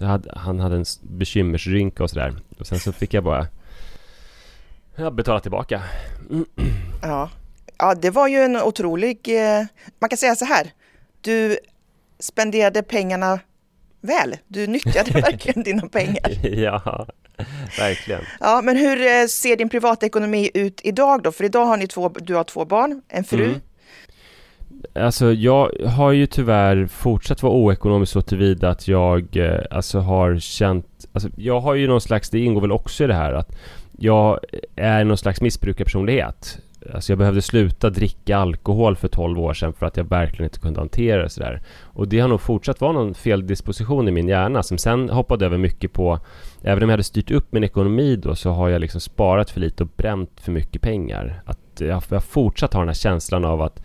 hade, 0.00 0.32
han 0.36 0.60
hade 0.60 0.76
en 0.76 0.84
bekymmersrynka 1.02 2.02
och 2.02 2.10
sådär. 2.10 2.34
Och 2.58 2.66
sen 2.66 2.78
så 2.78 2.92
fick 2.92 3.14
jag 3.14 3.24
bara 3.24 3.46
ja, 4.96 5.10
betala 5.10 5.40
tillbaka. 5.40 5.82
Ja. 7.02 7.30
Ja, 7.82 7.94
det 7.94 8.10
var 8.10 8.28
ju 8.28 8.36
en 8.36 8.56
otrolig... 8.56 9.18
Eh, 9.28 9.66
man 9.98 10.10
kan 10.10 10.16
säga 10.16 10.34
så 10.34 10.44
här. 10.44 10.70
Du 11.20 11.58
spenderade 12.18 12.82
pengarna 12.82 13.40
väl. 14.00 14.36
Du 14.48 14.66
nyttjade 14.66 15.10
verkligen 15.20 15.62
dina 15.62 15.88
pengar. 15.88 16.30
ja, 16.42 17.06
verkligen. 17.78 18.20
Ja, 18.40 18.60
men 18.64 18.76
hur 18.76 19.06
eh, 19.06 19.26
ser 19.26 19.56
din 19.56 19.68
privatekonomi 19.68 20.50
ut 20.54 20.80
idag 20.84 21.22
då? 21.22 21.32
För 21.32 21.44
idag 21.44 21.66
har 21.66 21.76
ni 21.76 21.86
två, 21.86 22.08
du 22.08 22.34
har 22.34 22.44
två 22.44 22.64
barn, 22.64 23.02
en 23.08 23.24
fru. 23.24 23.44
Mm. 23.44 23.60
Alltså 24.94 25.32
jag 25.32 25.70
har 25.86 26.12
ju 26.12 26.26
tyvärr 26.26 26.86
fortsatt 26.86 27.42
vara 27.42 27.52
oekonomisk 27.52 28.12
så 28.12 28.22
tillvida 28.22 28.70
att 28.70 28.88
jag 28.88 29.36
eh, 29.36 29.60
alltså 29.70 29.98
har 29.98 30.38
känt, 30.38 30.86
alltså 31.12 31.28
jag 31.36 31.60
har 31.60 31.74
ju 31.74 31.86
någon 31.86 32.00
slags, 32.00 32.30
det 32.30 32.38
ingår 32.38 32.60
väl 32.60 32.72
också 32.72 33.04
i 33.04 33.06
det 33.06 33.14
här 33.14 33.32
att 33.32 33.56
jag 33.98 34.40
är 34.76 35.04
någon 35.04 35.18
slags 35.18 35.40
missbrukarpersonlighet. 35.40 36.58
Alltså 36.94 37.12
jag 37.12 37.18
behövde 37.18 37.42
sluta 37.42 37.90
dricka 37.90 38.36
alkohol 38.36 38.96
för 38.96 39.08
12 39.08 39.40
år 39.40 39.54
sedan 39.54 39.72
för 39.72 39.86
att 39.86 39.96
jag 39.96 40.04
verkligen 40.04 40.44
inte 40.44 40.58
kunde 40.58 40.80
hantera 40.80 41.22
det 41.22 41.28
sådär. 41.28 41.62
Och 41.82 42.08
det 42.08 42.20
har 42.20 42.28
nog 42.28 42.40
fortsatt 42.40 42.80
vara 42.80 42.92
någon 42.92 43.14
feldisposition 43.14 44.08
i 44.08 44.10
min 44.10 44.28
hjärna 44.28 44.62
som 44.62 44.78
sen 44.78 45.08
hoppade 45.10 45.46
över 45.46 45.58
mycket 45.58 45.92
på 45.92 46.18
Även 46.64 46.82
om 46.82 46.88
jag 46.88 46.92
hade 46.92 47.02
styrt 47.02 47.30
upp 47.30 47.52
min 47.52 47.64
ekonomi 47.64 48.16
då 48.16 48.34
så 48.34 48.50
har 48.50 48.68
jag 48.68 48.80
liksom 48.80 49.00
sparat 49.00 49.50
för 49.50 49.60
lite 49.60 49.82
och 49.82 49.88
bränt 49.96 50.40
för 50.40 50.52
mycket 50.52 50.82
pengar. 50.82 51.42
Att 51.44 51.58
jag, 51.78 52.02
jag 52.08 52.24
fortsatt 52.24 52.74
har 52.74 52.80
den 52.80 52.88
här 52.88 52.94
känslan 52.94 53.44
av 53.44 53.62
att 53.62 53.82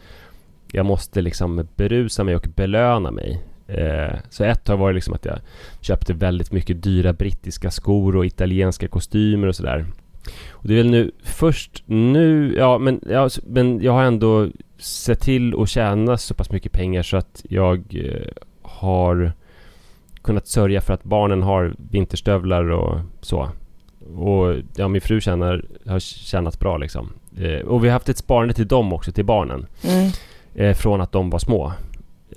jag 0.71 0.85
måste 0.85 1.21
liksom 1.21 1.67
berusa 1.75 2.23
mig 2.23 2.35
och 2.35 2.47
belöna 2.55 3.11
mig. 3.11 3.43
Eh, 3.67 4.15
så 4.29 4.43
ett 4.43 4.63
tag 4.63 4.77
var 4.77 4.87
det 4.87 4.95
liksom 4.95 5.13
att 5.13 5.25
jag 5.25 5.39
köpte 5.81 6.13
väldigt 6.13 6.51
mycket 6.51 6.83
dyra 6.83 7.13
brittiska 7.13 7.71
skor 7.71 8.15
och 8.15 8.25
italienska 8.25 8.87
kostymer 8.87 9.47
och 9.47 9.55
sådär. 9.55 9.85
Och 10.49 10.67
det 10.67 10.73
är 10.73 10.77
väl 10.77 10.89
nu 10.89 11.11
först 11.23 11.83
nu, 11.85 12.55
ja 12.57 12.77
men, 12.77 13.01
ja, 13.09 13.29
men 13.43 13.81
jag 13.81 13.91
har 13.91 14.03
ändå 14.03 14.47
sett 14.77 15.19
till 15.19 15.61
att 15.61 15.69
tjäna 15.69 16.17
så 16.17 16.33
pass 16.33 16.51
mycket 16.51 16.71
pengar 16.71 17.03
så 17.03 17.17
att 17.17 17.45
jag 17.49 17.83
eh, 17.95 18.43
har 18.61 19.31
kunnat 20.21 20.47
sörja 20.47 20.81
för 20.81 20.93
att 20.93 21.03
barnen 21.03 21.43
har 21.43 21.75
vinterstövlar 21.91 22.71
och 22.71 22.99
så. 23.21 23.49
Och 24.15 24.55
ja, 24.75 24.87
min 24.87 25.01
fru 25.01 25.21
tjänar, 25.21 25.65
har 25.85 25.99
tjänat 25.99 26.59
bra 26.59 26.77
liksom. 26.77 27.13
Eh, 27.37 27.67
och 27.67 27.83
vi 27.83 27.87
har 27.87 27.93
haft 27.93 28.09
ett 28.09 28.17
sparande 28.17 28.53
till 28.53 28.67
dem 28.67 28.93
också, 28.93 29.11
till 29.11 29.25
barnen. 29.25 29.67
Mm. 29.83 30.11
Eh, 30.55 30.75
från 30.75 31.01
att 31.01 31.11
de 31.11 31.29
var 31.29 31.39
små. 31.39 31.73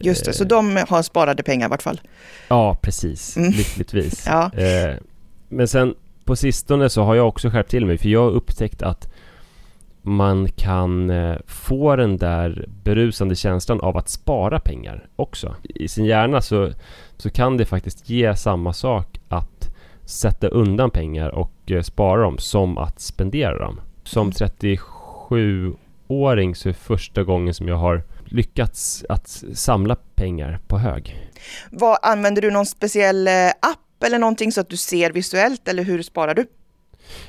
Just 0.00 0.24
det, 0.24 0.32
så 0.32 0.44
de 0.44 0.84
har 0.88 1.02
sparade 1.02 1.42
pengar 1.42 1.66
i 1.66 1.70
vart 1.70 1.82
fall? 1.82 2.00
Ja, 2.48 2.74
precis. 2.74 3.36
Mm. 3.36 3.50
Lyckligtvis. 3.50 4.24
ja. 4.28 4.50
Eh, 4.52 4.96
men 5.48 5.68
sen 5.68 5.94
på 6.30 6.36
sistone 6.36 6.90
så 6.90 7.02
har 7.02 7.14
jag 7.14 7.28
också 7.28 7.50
skärpt 7.50 7.70
till 7.70 7.86
mig 7.86 7.98
för 7.98 8.08
jag 8.08 8.22
har 8.22 8.30
upptäckt 8.30 8.82
att 8.82 9.08
man 10.02 10.48
kan 10.48 11.10
eh, 11.10 11.36
få 11.46 11.96
den 11.96 12.16
där 12.16 12.66
berusande 12.84 13.34
känslan 13.34 13.80
av 13.80 13.96
att 13.96 14.08
spara 14.08 14.60
pengar 14.60 15.08
också. 15.16 15.54
I 15.62 15.88
sin 15.88 16.04
hjärna 16.04 16.40
så, 16.40 16.70
så 17.16 17.30
kan 17.30 17.56
det 17.56 17.64
faktiskt 17.64 18.10
ge 18.10 18.36
samma 18.36 18.72
sak 18.72 19.20
att 19.28 19.76
sätta 20.04 20.48
undan 20.48 20.90
pengar 20.90 21.28
och 21.28 21.52
eh, 21.66 21.82
spara 21.82 22.22
dem 22.22 22.38
som 22.38 22.78
att 22.78 23.00
spendera 23.00 23.58
dem. 23.58 23.80
Som 24.04 24.30
37-åring 24.30 26.48
mm. 26.48 26.54
så 26.54 26.68
är 26.68 26.72
det 26.72 26.78
första 26.78 27.22
gången 27.22 27.54
som 27.54 27.68
jag 27.68 27.76
har 27.76 28.02
lyckats 28.24 29.04
att 29.08 29.28
samla 29.54 29.96
pengar 30.14 30.58
på 30.66 30.78
hög. 30.78 31.30
Vad, 31.70 31.98
använder 32.02 32.42
du 32.42 32.50
någon 32.50 32.66
speciell 32.66 33.28
eh, 33.28 33.32
app 34.00 34.06
eller 34.06 34.18
någonting 34.18 34.52
så 34.52 34.60
att 34.60 34.68
du 34.68 34.76
ser 34.76 35.12
visuellt 35.12 35.68
eller 35.68 35.84
hur 35.84 36.02
sparar 36.02 36.34
du? 36.34 36.46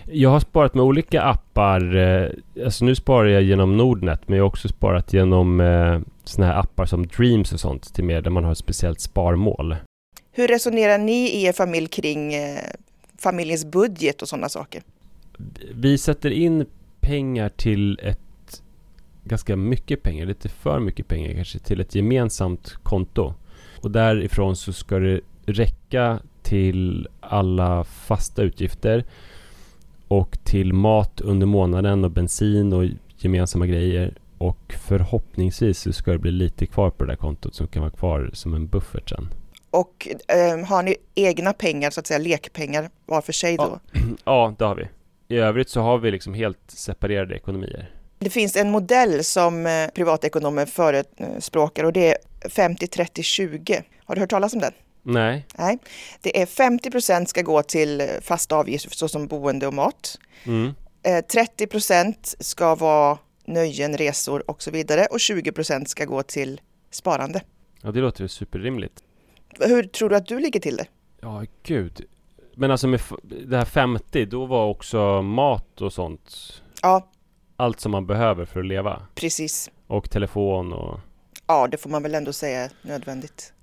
Jag 0.05 0.29
har 0.29 0.39
sparat 0.39 0.73
med 0.73 0.83
olika 0.83 1.21
appar. 1.21 1.95
Eh, 1.95 2.29
alltså 2.63 2.85
nu 2.85 2.95
sparar 2.95 3.27
jag 3.27 3.43
genom 3.43 3.77
Nordnet 3.77 4.21
men 4.27 4.37
jag 4.37 4.43
har 4.43 4.49
också 4.49 4.67
sparat 4.67 5.13
genom 5.13 5.61
eh, 5.61 5.99
såna 6.23 6.47
här 6.47 6.59
appar 6.59 6.85
som 6.85 7.07
Dreams 7.07 7.53
och 7.53 7.59
sånt 7.59 7.93
till 7.93 8.03
mer 8.03 8.21
där 8.21 8.31
man 8.31 8.43
har 8.43 8.51
ett 8.51 8.57
speciellt 8.57 8.99
sparmål. 8.99 9.75
Hur 10.31 10.47
resonerar 10.47 10.97
ni 10.97 11.29
i 11.29 11.45
er 11.45 11.53
familj 11.53 11.87
kring 11.87 12.33
eh, 12.33 12.59
familjens 13.17 13.65
budget 13.65 14.21
och 14.21 14.29
sådana 14.29 14.49
saker? 14.49 14.81
Vi 15.73 15.97
sätter 15.97 16.31
in 16.31 16.65
pengar 16.99 17.49
till 17.49 17.99
ett 18.03 18.61
ganska 19.23 19.55
mycket 19.55 20.03
pengar, 20.03 20.25
lite 20.25 20.49
för 20.49 20.79
mycket 20.79 21.07
pengar 21.07 21.33
kanske, 21.33 21.59
till 21.59 21.81
ett 21.81 21.95
gemensamt 21.95 22.73
konto. 22.83 23.33
Och 23.81 23.91
därifrån 23.91 24.55
så 24.55 24.73
ska 24.73 24.99
det 24.99 25.21
räcka 25.45 26.19
till 26.51 27.07
alla 27.19 27.83
fasta 27.83 28.41
utgifter 28.41 29.05
och 30.07 30.37
till 30.43 30.73
mat 30.73 31.21
under 31.21 31.47
månaden 31.47 32.03
och 32.03 32.11
bensin 32.11 32.73
och 32.73 32.85
gemensamma 33.17 33.65
grejer. 33.65 34.17
Och 34.37 34.73
förhoppningsvis 34.87 35.79
så 35.79 35.93
ska 35.93 36.11
det 36.11 36.17
bli 36.17 36.31
lite 36.31 36.65
kvar 36.65 36.89
på 36.89 37.03
det 37.03 37.11
där 37.11 37.17
kontot 37.17 37.55
som 37.55 37.67
kan 37.67 37.81
vara 37.81 37.91
kvar 37.91 38.29
som 38.33 38.53
en 38.53 38.67
buffert 38.67 39.09
sen. 39.09 39.33
Och 39.69 40.07
eh, 40.27 40.65
har 40.65 40.83
ni 40.83 40.95
egna 41.15 41.53
pengar, 41.53 41.89
så 41.89 41.99
att 41.99 42.07
säga 42.07 42.17
lekpengar 42.17 42.89
var 43.05 43.21
för 43.21 43.33
sig 43.33 43.57
då? 43.57 43.79
Ja. 43.93 43.99
ja, 44.25 44.55
det 44.57 44.65
har 44.65 44.75
vi. 44.75 44.87
I 45.35 45.37
övrigt 45.37 45.69
så 45.69 45.81
har 45.81 45.97
vi 45.97 46.11
liksom 46.11 46.33
helt 46.33 46.59
separerade 46.67 47.35
ekonomier. 47.35 47.89
Det 48.19 48.29
finns 48.29 48.55
en 48.55 48.71
modell 48.71 49.23
som 49.23 49.65
eh, 49.65 49.87
privatekonomer 49.95 50.65
förespråkar 50.65 51.83
och 51.83 51.93
det 51.93 52.11
är 52.11 52.17
50-30-20. 52.49 53.83
Har 54.05 54.15
du 54.15 54.21
hört 54.21 54.29
talas 54.29 54.53
om 54.53 54.59
den? 54.59 54.73
Nej. 55.03 55.45
Nej. 55.57 55.77
Det 56.21 56.41
är 56.41 56.45
50 56.45 56.91
procent 56.91 57.29
ska 57.29 57.41
gå 57.41 57.63
till 57.63 58.09
fasta 58.21 58.55
avgifter 58.55 58.89
såsom 58.89 59.27
boende 59.27 59.67
och 59.67 59.73
mat. 59.73 60.19
Mm. 60.43 60.73
30 61.31 61.67
procent 61.67 62.35
ska 62.39 62.75
vara 62.75 63.17
nöjen, 63.45 63.97
resor 63.97 64.49
och 64.51 64.63
så 64.63 64.71
vidare 64.71 65.05
och 65.05 65.19
20 65.19 65.51
procent 65.51 65.89
ska 65.89 66.05
gå 66.05 66.23
till 66.23 66.61
sparande. 66.91 67.41
Ja, 67.81 67.91
det 67.91 67.99
låter 67.99 68.27
superrimligt. 68.27 69.03
Hur 69.59 69.83
tror 69.83 70.09
du 70.09 70.15
att 70.15 70.27
du 70.27 70.39
ligger 70.39 70.59
till 70.59 70.75
det? 70.77 70.85
Ja, 71.21 71.45
gud. 71.63 72.05
Men 72.55 72.71
alltså 72.71 72.87
med 72.87 73.01
det 73.45 73.57
här 73.57 73.65
50, 73.65 74.25
då 74.25 74.45
var 74.45 74.65
också 74.67 75.21
mat 75.21 75.81
och 75.81 75.93
sånt 75.93 76.61
Ja, 76.81 77.07
allt 77.55 77.79
som 77.79 77.91
man 77.91 78.05
behöver 78.07 78.45
för 78.45 78.59
att 78.59 78.65
leva? 78.65 79.07
precis. 79.15 79.71
Och 79.87 80.09
telefon 80.09 80.73
och... 80.73 80.99
Ja, 81.47 81.67
det 81.67 81.77
får 81.77 81.89
man 81.89 82.03
väl 82.03 82.15
ändå 82.15 82.33
säga 82.33 82.61
är 82.61 82.71
nödvändigt. 82.81 83.53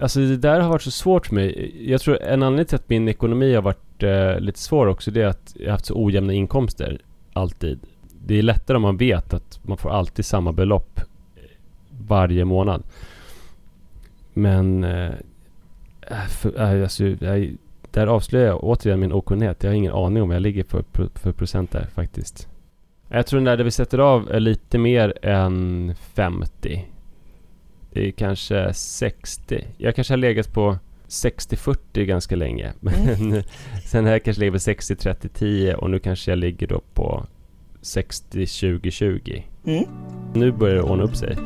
Alltså 0.00 0.20
det 0.20 0.36
där 0.36 0.60
har 0.60 0.68
varit 0.70 0.82
så 0.82 0.90
svårt 0.90 1.26
för 1.26 1.34
mig. 1.34 1.74
Jag 1.90 2.00
tror 2.00 2.22
en 2.22 2.42
anledning 2.42 2.66
till 2.66 2.76
att 2.76 2.88
min 2.88 3.08
ekonomi 3.08 3.54
har 3.54 3.62
varit 3.62 4.02
eh, 4.02 4.40
lite 4.40 4.58
svår 4.58 4.86
också 4.86 5.10
det 5.10 5.22
är 5.22 5.26
att 5.26 5.52
jag 5.58 5.66
har 5.66 5.72
haft 5.72 5.86
så 5.86 6.04
ojämna 6.04 6.32
inkomster. 6.32 6.98
Alltid. 7.32 7.80
Det 8.26 8.38
är 8.38 8.42
lättare 8.42 8.76
om 8.76 8.82
man 8.82 8.96
vet 8.96 9.34
att 9.34 9.60
man 9.62 9.76
får 9.76 9.90
alltid 9.90 10.24
samma 10.24 10.52
belopp 10.52 11.00
varje 11.90 12.44
månad. 12.44 12.82
Men... 14.32 14.84
Eh, 14.84 15.12
äh, 16.10 16.26
för, 16.28 16.60
eh, 16.60 16.82
alltså, 16.82 17.04
jag, 17.04 17.56
där 17.90 18.06
avslöjar 18.06 18.46
jag 18.46 18.64
återigen 18.64 19.00
min 19.00 19.12
okunnighet. 19.12 19.62
Jag 19.62 19.70
har 19.70 19.76
ingen 19.76 19.92
aning 19.92 20.22
om 20.22 20.28
vad 20.28 20.36
jag 20.36 20.42
ligger 20.42 20.64
för, 20.64 20.84
för 21.14 21.32
procent 21.32 21.70
där 21.70 21.86
faktiskt. 21.86 22.48
Jag 23.08 23.26
tror 23.26 23.40
den 23.40 23.44
där, 23.44 23.56
där 23.56 23.64
vi 23.64 23.70
sätter 23.70 23.98
av 23.98 24.30
är 24.30 24.40
lite 24.40 24.78
mer 24.78 25.14
än 25.22 25.94
50. 25.94 26.86
Det 27.94 28.08
är 28.08 28.10
kanske 28.10 28.74
60. 28.74 29.64
Jag 29.76 29.94
kanske 29.94 30.12
har 30.12 30.18
legat 30.18 30.52
på 30.52 30.78
60-40 31.08 32.04
ganska 32.04 32.36
länge. 32.36 32.72
Men 32.80 33.08
mm. 33.08 33.42
sen 33.84 34.06
jag 34.06 34.24
kanske 34.24 34.40
legat 34.40 34.64
på 34.64 34.70
60-30-10 34.70 35.74
och 35.74 35.90
nu 35.90 35.98
kanske 35.98 36.30
jag 36.30 36.38
ligger 36.38 36.66
då 36.66 36.80
på 36.94 37.26
60-20-20. 37.82 39.42
Mm. 39.66 39.84
Nu 40.34 40.52
börjar 40.52 40.74
det 40.74 40.82
ordna 40.82 41.04
upp 41.04 41.16
sig. 41.16 41.36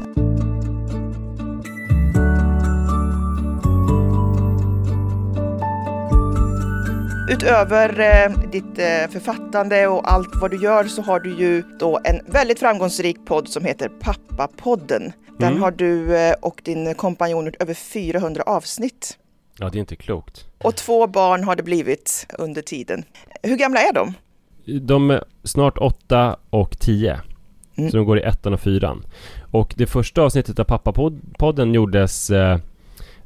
Utöver 7.30 8.00
eh, 8.00 8.50
ditt 8.50 8.78
eh, 8.78 9.10
författande 9.10 9.86
och 9.86 10.12
allt 10.12 10.28
vad 10.40 10.50
du 10.50 10.62
gör 10.62 10.84
så 10.84 11.02
har 11.02 11.20
du 11.20 11.30
ju 11.30 11.62
då 11.78 12.00
en 12.04 12.32
väldigt 12.32 12.58
framgångsrik 12.58 13.16
podd 13.26 13.48
som 13.48 13.64
heter 13.64 13.88
Pappapodden. 13.88 15.12
Den 15.38 15.48
mm. 15.48 15.62
har 15.62 15.70
du 15.70 16.16
eh, 16.16 16.34
och 16.42 16.60
din 16.64 16.94
kompanjon 16.94 17.44
gjort 17.44 17.62
över 17.62 17.74
400 17.74 18.42
avsnitt. 18.42 19.18
Ja, 19.58 19.68
det 19.68 19.78
är 19.78 19.80
inte 19.80 19.96
klokt. 19.96 20.46
Och 20.58 20.76
två 20.76 21.06
barn 21.06 21.44
har 21.44 21.56
det 21.56 21.62
blivit 21.62 22.26
under 22.38 22.62
tiden. 22.62 23.04
Hur 23.42 23.56
gamla 23.56 23.80
är 23.80 23.92
de? 23.92 24.14
De 24.80 25.10
är 25.10 25.24
snart 25.44 25.78
åtta 25.78 26.36
och 26.50 26.78
tio. 26.78 27.20
Mm. 27.76 27.90
Så 27.90 27.96
de 27.96 28.06
går 28.06 28.18
i 28.18 28.22
ettan 28.22 28.54
och 28.54 28.60
fyran. 28.60 29.06
Och 29.50 29.74
det 29.76 29.86
första 29.86 30.22
avsnittet 30.22 30.58
av 30.58 30.64
Pappapodden 30.64 31.74
gjordes... 31.74 32.30
Eh, 32.30 32.58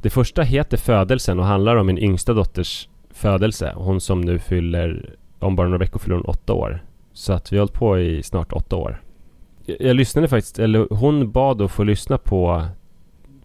det 0.02 0.10
första 0.10 0.42
heter 0.42 0.76
Födelsen 0.76 1.38
och 1.38 1.44
handlar 1.44 1.76
om 1.76 1.86
min 1.86 1.98
yngsta 1.98 2.32
dotters 2.32 2.88
födelse. 3.10 3.72
Hon 3.76 4.00
som 4.00 4.20
nu 4.20 4.38
fyller, 4.38 5.14
om 5.38 5.56
bara 5.56 5.66
några 5.66 5.78
veckor 5.78 5.98
fyller 5.98 6.16
hon 6.16 6.24
åtta 6.24 6.52
år. 6.52 6.84
Så 7.12 7.32
att 7.32 7.52
vi 7.52 7.56
har 7.56 7.60
hållit 7.60 7.74
på 7.74 7.98
i 7.98 8.22
snart 8.22 8.52
åtta 8.52 8.76
år. 8.76 9.02
Jag, 9.64 9.96
lyssnade 9.96 10.28
faktiskt, 10.28 10.58
eller 10.58 10.86
hon 10.90 11.32
bad 11.32 11.62
att 11.62 11.72
få 11.72 11.84
lyssna 11.84 12.18
på, 12.18 12.66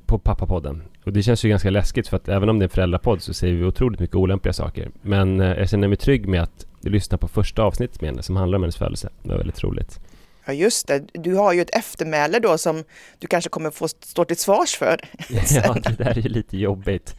på 0.06 0.20
pappapodden. 0.20 0.84
Och 1.06 1.14
det 1.14 1.24
känns 1.24 1.46
ju 1.46 1.50
ganska 1.50 1.70
läskigt 1.70 2.08
för 2.08 2.18
att 2.18 2.30
även 2.30 2.50
om 2.50 2.60
det 2.60 2.64
är 2.64 2.68
en 2.68 2.70
föräldrapodd 2.70 3.22
så 3.22 3.34
säger 3.34 3.54
vi 3.54 3.64
otroligt 3.64 4.00
mycket 4.00 4.16
olämpliga 4.16 4.54
saker. 4.54 4.92
Men 5.02 5.40
eh, 5.40 5.48
jag 5.48 5.70
känner 5.70 5.88
mig 5.88 5.98
trygg 5.98 6.28
med 6.28 6.44
att 6.44 6.66
lyssna 6.82 7.18
på 7.18 7.28
första 7.28 7.64
avsnittet 7.64 8.02
med 8.02 8.10
henne 8.10 8.24
som 8.24 8.36
handlar 8.36 8.56
om 8.56 8.64
hennes 8.64 8.78
födelse. 8.78 9.10
Det 9.24 9.30
var 9.30 9.38
väldigt 9.38 9.64
roligt. 9.64 10.00
Ja 10.46 10.54
just 10.54 10.88
det, 10.88 11.04
du 11.14 11.36
har 11.36 11.54
ju 11.54 11.62
ett 11.62 11.76
eftermäle 11.76 12.40
då 12.40 12.58
som 12.58 12.84
du 13.20 13.28
kanske 13.28 13.50
kommer 13.50 13.72
få 13.72 13.88
stå 13.88 14.26
till 14.26 14.38
svars 14.38 14.76
för. 14.76 15.00
ja, 15.30 15.74
det 15.74 15.98
där 15.98 16.18
är 16.18 16.22
ju 16.22 16.30
lite 16.30 16.58
jobbigt. 16.58 17.16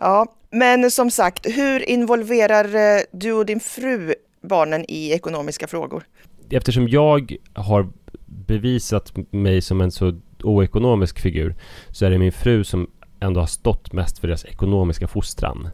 Ja, 0.00 0.26
men 0.50 0.90
som 0.90 1.10
sagt, 1.10 1.46
hur 1.46 1.88
involverar 1.88 2.74
eh, 2.74 3.00
du 3.12 3.32
och 3.32 3.46
din 3.46 3.60
fru 3.60 4.14
barnen 4.40 4.84
i 4.88 5.12
ekonomiska 5.12 5.66
frågor? 5.66 6.04
Eftersom 6.50 6.88
jag 6.88 7.36
har 7.52 7.88
bevisat 8.26 9.12
mig 9.30 9.60
som 9.60 9.80
en 9.80 9.90
så 9.90 10.12
oekonomisk 10.42 11.20
figur 11.20 11.54
så 11.90 12.06
är 12.06 12.10
det 12.10 12.18
min 12.18 12.32
fru 12.32 12.64
som 12.64 12.90
ändå 13.20 13.40
har 13.40 13.46
stått 13.46 13.92
mest 13.92 14.18
för 14.18 14.28
deras 14.28 14.44
ekonomiska 14.44 15.06
fostran. 15.06 15.68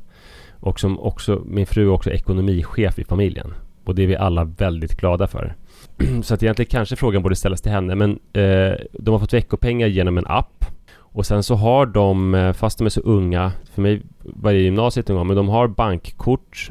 Och 0.50 0.80
som 0.80 1.00
också, 1.00 1.42
min 1.46 1.66
fru 1.66 1.82
är 1.82 1.90
också 1.90 2.10
ekonomichef 2.10 2.98
i 2.98 3.04
familjen. 3.04 3.54
Och 3.84 3.94
det 3.94 4.02
är 4.02 4.06
vi 4.06 4.16
alla 4.16 4.44
väldigt 4.44 4.96
glada 4.96 5.26
för. 5.26 5.54
så 6.22 6.34
att 6.34 6.42
egentligen 6.42 6.70
kanske 6.70 6.96
frågan 6.96 7.22
borde 7.22 7.36
ställas 7.36 7.60
till 7.60 7.72
henne 7.72 7.94
men 7.94 8.10
eh, 8.32 8.74
de 8.92 9.12
har 9.12 9.18
fått 9.18 9.32
veckopengar 9.32 9.86
genom 9.86 10.18
en 10.18 10.26
app 10.26 10.64
och 11.14 11.26
sen 11.26 11.42
så 11.42 11.54
har 11.54 11.86
de, 11.86 12.34
eh, 12.34 12.52
fast 12.52 12.78
de 12.78 12.84
är 12.84 12.90
så 12.90 13.00
unga, 13.00 13.52
för 13.74 13.82
mig 13.82 14.02
var 14.22 14.52
det 14.52 14.58
gymnasiet 14.58 15.10
en 15.10 15.16
gång, 15.16 15.26
men 15.26 15.36
de 15.36 15.48
har 15.48 15.68
bankkort 15.68 16.70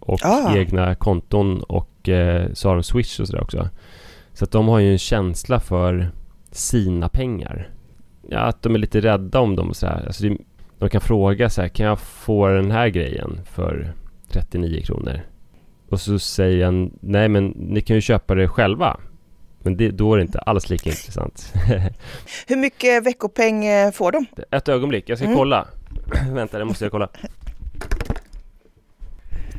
och 0.00 0.20
ah. 0.24 0.56
egna 0.56 0.94
konton 0.94 1.62
och 1.62 1.91
eh, 2.08 2.52
så 2.52 2.68
har 2.68 2.74
de 2.74 2.82
Swish 2.82 3.20
och 3.20 3.26
sådär 3.26 3.42
också. 3.42 3.68
Så 4.34 4.44
att 4.44 4.50
de 4.50 4.68
har 4.68 4.78
ju 4.78 4.92
en 4.92 4.98
känsla 4.98 5.60
för 5.60 6.10
sina 6.50 7.08
pengar. 7.08 7.68
Ja, 8.28 8.38
att 8.38 8.62
de 8.62 8.74
är 8.74 8.78
lite 8.78 9.00
rädda 9.00 9.40
om 9.40 9.56
dem 9.56 9.68
och 9.68 9.76
sådär. 9.76 10.04
Alltså 10.06 10.22
det, 10.22 10.36
de 10.78 10.88
kan 10.88 11.00
fråga 11.00 11.50
så 11.50 11.60
här, 11.60 11.68
kan 11.68 11.86
jag 11.86 12.00
få 12.00 12.48
den 12.48 12.70
här 12.70 12.88
grejen 12.88 13.40
för 13.44 13.94
39 14.28 14.82
kronor? 14.82 15.20
Och 15.88 16.00
så 16.00 16.18
säger 16.18 16.58
jag, 16.58 16.90
nej 17.00 17.28
men 17.28 17.46
ni 17.48 17.80
kan 17.80 17.96
ju 17.96 18.00
köpa 18.00 18.34
det 18.34 18.48
själva. 18.48 19.00
Men 19.58 19.76
det, 19.76 19.90
då 19.90 20.14
är 20.14 20.16
det 20.16 20.22
inte 20.22 20.38
alls 20.38 20.70
lika 20.70 20.90
intressant. 20.90 21.52
Hur 22.46 22.56
mycket 22.56 23.06
veckopeng 23.06 23.64
eh, 23.64 23.90
får 23.90 24.12
de? 24.12 24.26
Ett 24.50 24.68
ögonblick, 24.68 25.08
jag 25.08 25.18
ska 25.18 25.24
mm. 25.24 25.38
kolla. 25.38 25.68
Vänta, 26.30 26.58
det 26.58 26.64
måste 26.64 26.84
jag 26.84 26.92
kolla. 26.92 27.08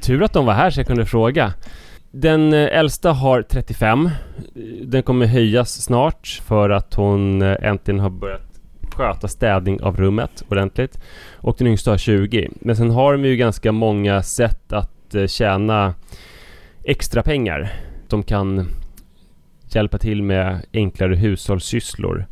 Tur 0.02 0.24
att 0.24 0.34
de 0.34 0.46
var 0.46 0.54
här 0.54 0.70
så 0.70 0.80
jag 0.80 0.88
kunde 0.88 1.06
fråga. 1.06 1.54
Den 2.16 2.54
eh, 2.54 2.78
äldsta 2.80 3.12
har 3.12 3.42
35. 3.42 4.10
Den 4.84 5.04
kommer 5.04 5.26
höjas 5.26 5.82
snart 5.82 6.42
för 6.46 6.70
att 6.70 6.94
hon 6.94 7.42
eh, 7.42 7.56
äntligen 7.62 8.00
har 8.00 8.10
börjat 8.10 8.62
sköta 8.96 9.28
städning 9.28 9.82
av 9.82 9.98
rummet 9.98 10.44
ordentligt. 10.50 11.00
Och 11.34 11.56
den 11.58 11.68
yngsta 11.68 11.92
har 11.92 11.98
20. 11.98 12.50
Men 12.56 12.76
sen 12.76 12.92
har 12.92 13.14
de 13.14 13.26
ju 13.26 13.36
ganska 13.36 13.72
många 13.72 14.24
sätt 14.24 14.74
att 14.74 15.16
eh, 15.16 15.28
tjäna 15.28 15.94
extra 16.84 17.24
pengar. 17.24 17.74
De 18.08 18.24
kan 18.24 18.68
hjälpa 19.70 19.98
till 19.98 20.24
med 20.24 20.66
enklare 20.74 21.16
hushållssysslor. 21.16 22.26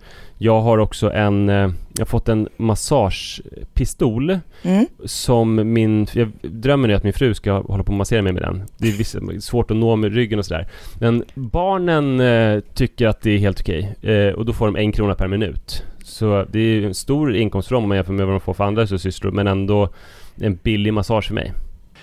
Jag 0.44 0.62
har 0.62 0.78
också 0.78 1.12
en, 1.12 1.50
eh, 1.50 1.56
jag 1.94 2.00
har 2.00 2.06
fått 2.06 2.30
en 2.30 2.50
massagepistol 2.58 4.40
mm. 4.64 4.86
som 5.06 5.74
min, 5.74 6.08
jag 6.14 6.32
drömmer 6.42 6.90
är 6.90 6.94
att 6.94 7.04
min 7.04 7.14
fru 7.14 7.34
ska 7.34 7.62
hålla 7.62 7.84
på 7.84 7.92
och 7.92 7.98
massera 7.98 8.22
mig 8.22 8.34
med 8.34 8.42
den. 8.42 8.64
Det 8.78 8.88
är 8.88 9.40
svårt 9.40 9.72
att 9.72 9.78
nå 9.78 9.96
med 9.96 10.14
ryggen 10.14 10.40
och 10.40 10.46
sådär. 10.46 10.68
Men 11.00 11.24
barnen 11.34 12.20
eh, 12.20 12.60
tycker 12.74 13.08
att 13.08 13.22
det 13.22 13.32
är 13.32 13.38
helt 13.38 13.60
okej 13.60 13.96
eh, 14.02 14.34
och 14.34 14.46
då 14.46 14.54
får 14.54 14.66
de 14.66 14.76
en 14.76 14.92
krona 14.92 15.16
per 15.16 15.28
minut. 15.28 15.84
Så 16.04 16.46
det 16.52 16.60
är 16.60 16.84
en 16.84 16.94
stor 16.94 17.36
inkomst 17.36 17.68
för 17.68 17.76
dem 17.76 17.84
om 17.84 17.90
man 17.90 17.98
jämför 17.98 18.14
med 18.14 18.26
vad 18.26 18.34
de 18.34 18.40
får 18.42 18.54
för 18.54 18.64
andra 18.64 18.88
sysslor 18.88 19.32
men 19.32 19.48
ändå 19.48 19.90
en 20.36 20.56
billig 20.56 20.94
massage 20.94 21.28
för 21.28 21.34
mig. 21.34 21.54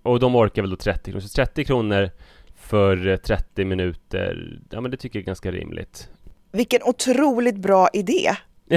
Och 0.02 0.20
de 0.20 0.36
orkar 0.36 0.62
väl 0.62 0.70
då 0.70 0.76
30 0.76 1.10
kronor. 1.10 1.20
Så 1.20 1.28
30 1.28 1.64
kronor 1.64 2.10
för 2.56 3.16
30 3.16 3.64
minuter, 3.64 4.58
ja 4.70 4.80
men 4.80 4.90
det 4.90 4.96
tycker 4.96 5.18
jag 5.18 5.22
är 5.22 5.26
ganska 5.26 5.50
rimligt. 5.50 6.08
Vilken 6.52 6.80
otroligt 6.84 7.56
bra 7.56 7.88
idé! 7.92 8.30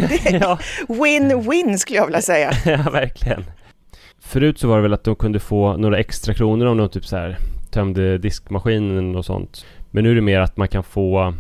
Win-win 0.88 1.78
skulle 1.78 1.98
jag 1.98 2.06
vilja 2.06 2.22
säga. 2.22 2.52
ja, 2.66 2.90
verkligen. 2.92 3.44
Förut 4.20 4.60
så 4.60 4.68
var 4.68 4.76
det 4.76 4.82
väl 4.82 4.94
att 4.94 5.04
de 5.04 5.16
kunde 5.16 5.40
få 5.40 5.78
några 5.78 5.98
extra 5.98 6.34
kronor 6.34 6.66
om 6.66 6.78
de 6.78 6.90
typ 6.90 7.06
så 7.06 7.18
här 7.18 7.38
tömde 7.72 8.18
diskmaskinen 8.18 9.16
och 9.16 9.26
sånt. 9.26 9.66
Men 9.92 10.04
nu 10.04 10.12
är 10.12 10.16
det 10.16 10.22
mer 10.22 10.40
att 10.40 10.58
man 10.58 10.68
kan 10.68 10.84
få 10.84 11.34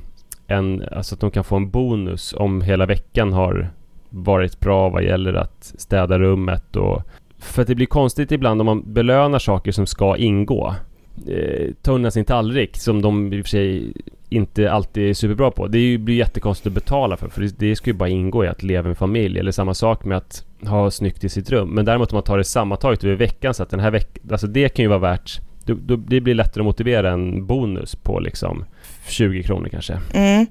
en, 0.47 0.83
alltså 0.91 1.15
att 1.15 1.21
de 1.21 1.31
kan 1.31 1.43
få 1.43 1.55
en 1.55 1.69
bonus 1.69 2.33
om 2.37 2.61
hela 2.61 2.85
veckan 2.85 3.33
har 3.33 3.71
varit 4.09 4.59
bra 4.59 4.89
vad 4.89 5.03
gäller 5.03 5.33
att 5.33 5.73
städa 5.77 6.19
rummet 6.19 6.75
och 6.75 7.03
för 7.37 7.61
att 7.61 7.67
det 7.67 7.75
blir 7.75 7.85
konstigt 7.85 8.31
ibland 8.31 8.61
om 8.61 8.65
man 8.65 8.93
belönar 8.93 9.39
saker 9.39 9.71
som 9.71 9.85
ska 9.85 10.17
ingå. 10.17 10.75
Eh, 11.27 11.69
ta 11.81 11.91
undan 11.91 12.11
sin 12.11 12.25
tallrik 12.25 12.77
som 12.77 13.01
de 13.01 13.33
i 13.33 13.41
och 13.41 13.45
för 13.45 13.49
sig 13.49 13.93
inte 14.29 14.71
alltid 14.71 15.09
är 15.09 15.13
superbra 15.13 15.51
på. 15.51 15.67
Det 15.67 15.97
blir 15.97 16.15
jättekonstigt 16.15 16.67
att 16.67 16.73
betala 16.73 17.17
för, 17.17 17.29
för 17.29 17.49
det 17.57 17.75
ska 17.75 17.89
ju 17.89 17.93
bara 17.93 18.09
ingå 18.09 18.45
i 18.45 18.47
att 18.47 18.63
leva 18.63 18.87
med 18.87 18.97
familj. 18.97 19.39
Eller 19.39 19.51
samma 19.51 19.73
sak 19.73 20.05
med 20.05 20.17
att 20.17 20.45
ha 20.65 20.91
snyggt 20.91 21.23
i 21.23 21.29
sitt 21.29 21.49
rum. 21.49 21.69
Men 21.69 21.85
däremot 21.85 22.11
om 22.11 22.15
man 22.15 22.23
tar 22.23 22.37
det 22.37 22.43
sammantaget 22.43 23.03
över 23.03 23.15
veckan 23.15 23.53
så 23.53 23.63
att 23.63 23.69
den 23.69 23.79
här 23.79 23.91
veckan, 23.91 24.23
alltså 24.31 24.47
det 24.47 24.69
kan 24.69 24.83
ju 24.83 24.89
vara 24.89 24.99
värt 24.99 25.39
då, 25.65 25.73
då, 25.85 25.95
det 25.95 26.21
blir 26.21 26.33
lättare 26.33 26.61
att 26.61 26.65
motivera 26.65 27.11
en 27.11 27.45
bonus 27.45 27.95
på 27.95 28.19
liksom 28.19 28.65
20 29.07 29.43
kronor 29.43 29.69
kanske. 29.71 29.99
Mm. 30.13 30.45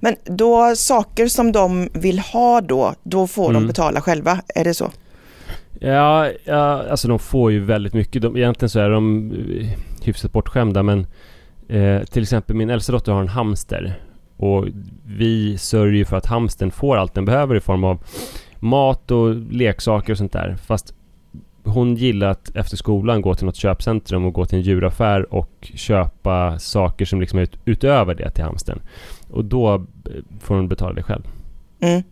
Men 0.00 0.16
då 0.24 0.76
saker 0.76 1.26
som 1.26 1.52
de 1.52 1.88
vill 1.92 2.18
ha 2.18 2.60
då, 2.60 2.94
då 3.02 3.26
får 3.26 3.50
mm. 3.50 3.62
de 3.62 3.66
betala 3.66 4.00
själva, 4.00 4.40
är 4.54 4.64
det 4.64 4.74
så? 4.74 4.90
Ja, 5.80 6.30
ja, 6.44 6.84
alltså 6.90 7.08
de 7.08 7.18
får 7.18 7.52
ju 7.52 7.60
väldigt 7.60 7.94
mycket. 7.94 8.22
De, 8.22 8.36
egentligen 8.36 8.70
så 8.70 8.80
är 8.80 8.90
de 8.90 9.32
hyfsat 10.08 10.32
bortskämda 10.32 10.82
men 10.82 11.06
eh, 11.68 12.02
till 12.02 12.22
exempel 12.22 12.56
min 12.56 12.70
äldsta 12.70 12.92
dotter 12.92 13.12
har 13.12 13.20
en 13.20 13.28
hamster 13.28 14.00
och 14.36 14.66
vi 15.06 15.58
sörjer 15.58 16.04
för 16.04 16.16
att 16.16 16.26
hamsten 16.26 16.70
får 16.70 16.96
allt 16.96 17.14
den 17.14 17.24
behöver 17.24 17.56
i 17.56 17.60
form 17.60 17.84
av 17.84 18.04
mat 18.58 19.10
och 19.10 19.34
leksaker 19.34 20.12
och 20.12 20.18
sånt 20.18 20.32
där. 20.32 20.56
Fast 20.56 20.94
hon 21.64 21.96
gillar 21.96 22.28
att 22.28 22.56
efter 22.56 22.76
skolan 22.76 23.22
gå 23.22 23.34
till 23.34 23.46
något 23.46 23.56
köpcentrum 23.56 24.24
och 24.24 24.32
gå 24.32 24.46
till 24.46 24.58
en 24.58 24.64
djuraffär 24.64 25.34
och 25.34 25.70
köpa 25.74 26.58
saker 26.58 27.04
som 27.04 27.20
liksom 27.20 27.38
är 27.38 27.48
utöver 27.64 28.14
det 28.14 28.30
till 28.30 28.44
hamsten. 28.44 28.80
Och 29.30 29.44
då 29.44 29.74
eh, 29.74 29.80
får 30.40 30.54
hon 30.54 30.68
betala 30.68 30.94
det 30.94 31.02
själv. 31.02 31.22
Mm. 31.80 32.02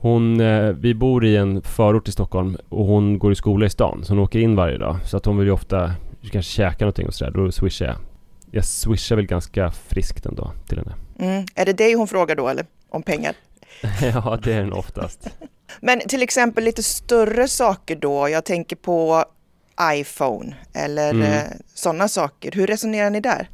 Hon, 0.00 0.40
eh, 0.40 0.68
vi 0.68 0.94
bor 0.94 1.24
i 1.24 1.36
en 1.36 1.62
förort 1.62 2.08
i 2.08 2.12
Stockholm 2.12 2.56
och 2.68 2.86
hon 2.86 3.18
går 3.18 3.32
i 3.32 3.34
skola 3.34 3.66
i 3.66 3.70
stan 3.70 4.00
så 4.02 4.12
hon 4.12 4.22
åker 4.22 4.38
in 4.38 4.56
varje 4.56 4.78
dag. 4.78 4.96
Så 5.04 5.16
att 5.16 5.26
hon 5.26 5.38
vill 5.38 5.46
ju 5.46 5.52
ofta 5.52 5.92
kanske 6.22 6.52
käka 6.52 6.84
någonting 6.84 7.06
och 7.06 7.14
sådär. 7.14 7.30
Då 7.30 7.52
swishar 7.52 7.86
jag. 7.86 7.96
Jag 8.50 8.64
swishar 8.64 9.16
väl 9.16 9.26
ganska 9.26 9.70
friskt 9.70 10.26
ändå 10.26 10.52
till 10.68 10.78
henne. 10.78 10.94
Mm. 11.18 11.46
Är 11.54 11.66
det 11.66 11.72
dig 11.72 11.94
hon 11.94 12.08
frågar 12.08 12.36
då 12.36 12.48
eller? 12.48 12.66
Om 12.88 13.02
pengar? 13.02 13.34
ja, 14.02 14.38
det 14.42 14.52
är 14.52 14.60
den 14.60 14.72
oftast. 14.72 15.30
Men 15.80 16.00
till 16.00 16.22
exempel 16.22 16.64
lite 16.64 16.82
större 16.82 17.48
saker 17.48 17.96
då. 17.96 18.28
Jag 18.28 18.44
tänker 18.44 18.76
på 18.76 19.24
iPhone 19.82 20.56
eller 20.74 21.10
mm. 21.10 21.22
Eh, 21.22 21.42
sådana 21.74 22.08
saker. 22.08 22.52
Hur 22.52 22.66
resonerar 22.66 23.10
ni 23.10 23.20
där? 23.20 23.48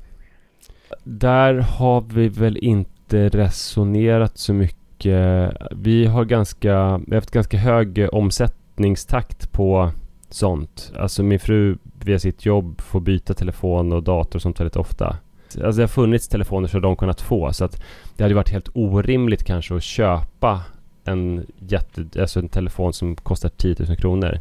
Där 1.04 1.54
har 1.54 2.00
vi 2.00 2.28
väl 2.28 2.56
inte 2.56 3.28
resonerat 3.28 4.38
så 4.38 4.52
mycket. 4.52 5.50
Vi 5.70 6.06
har 6.06 6.24
ganska, 6.24 6.98
vi 7.06 7.14
har 7.14 7.14
haft 7.14 7.30
ganska 7.30 7.56
hög 7.56 8.08
omsättningstakt 8.12 9.52
på 9.52 9.92
sånt. 10.30 10.92
Alltså 10.98 11.22
min 11.22 11.40
fru 11.40 11.78
via 12.04 12.18
sitt 12.18 12.46
jobb 12.46 12.80
får 12.80 13.00
byta 13.00 13.34
telefon 13.34 13.92
och 13.92 14.02
dator 14.02 14.38
som 14.38 14.52
väldigt 14.52 14.76
ofta. 14.76 15.16
Alltså 15.46 15.76
det 15.76 15.82
har 15.82 15.88
funnits 15.88 16.28
telefoner 16.28 16.68
som 16.68 16.80
de 16.80 16.96
kunnat 16.96 17.20
få 17.20 17.52
så 17.52 17.64
att 17.64 17.82
det 18.16 18.22
hade 18.22 18.34
varit 18.34 18.50
helt 18.50 18.68
orimligt 18.74 19.44
kanske 19.44 19.76
att 19.76 19.82
köpa 19.82 20.62
en, 21.04 21.46
jätte, 21.58 22.06
alltså 22.20 22.40
en 22.40 22.48
telefon 22.48 22.92
som 22.92 23.16
kostar 23.16 23.48
10 23.48 23.76
000 23.78 23.96
kronor. 23.96 24.38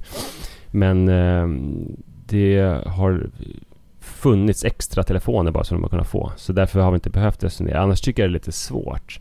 Men 0.72 1.10
eh, 1.10 1.48
det 2.26 2.84
har 2.86 3.30
funnits 4.00 4.64
extra 4.64 5.04
telefoner 5.04 5.52
bara 5.52 5.64
som 5.64 5.78
de 5.78 5.84
har 5.84 5.90
kunnat 5.90 6.08
få. 6.08 6.32
Så 6.36 6.54
därför 6.54 6.80
har 6.80 6.92
vi 6.92 6.96
inte 6.96 7.10
behövt 7.10 7.44
resonera. 7.44 7.82
Annars 7.82 8.02
tycker 8.02 8.24
jag 8.24 8.30
det 8.30 8.32
är 8.32 8.34
lite 8.34 8.52
svårt. 8.52 9.20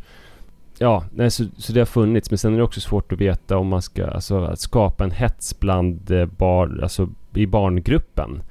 Ja, 0.78 1.04
nej, 1.12 1.30
så, 1.30 1.44
så 1.56 1.72
det 1.72 1.80
har 1.80 1.86
funnits. 1.86 2.30
Men 2.30 2.38
sen 2.38 2.52
är 2.52 2.58
det 2.58 2.64
också 2.64 2.80
svårt 2.80 3.12
att 3.12 3.18
veta 3.18 3.58
om 3.58 3.68
man 3.68 3.82
ska 3.82 4.06
alltså, 4.06 4.56
skapa 4.56 5.04
en 5.04 5.10
hets 5.10 5.60
bland 5.60 6.10
eh, 6.10 6.26
bar, 6.26 6.80
alltså, 6.82 7.08
i 7.34 7.46
barngruppen. 7.46 8.42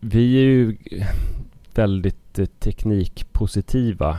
Vi 0.00 0.36
är 0.36 0.44
ju 0.44 0.76
väldigt 1.74 2.38
eh, 2.38 2.46
teknikpositiva 2.46 4.18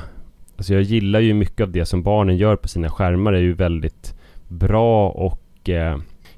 Alltså 0.57 0.73
jag 0.73 0.83
gillar 0.83 1.19
ju 1.19 1.33
mycket 1.33 1.61
av 1.61 1.71
det 1.71 1.85
som 1.85 2.03
barnen 2.03 2.37
gör 2.37 2.55
på 2.55 2.67
sina 2.67 2.89
skärmar 2.89 3.31
Det 3.31 3.37
är 3.37 3.41
ju 3.41 3.53
väldigt 3.53 4.15
bra 4.47 5.09
och 5.09 5.69
eh, 5.69 5.97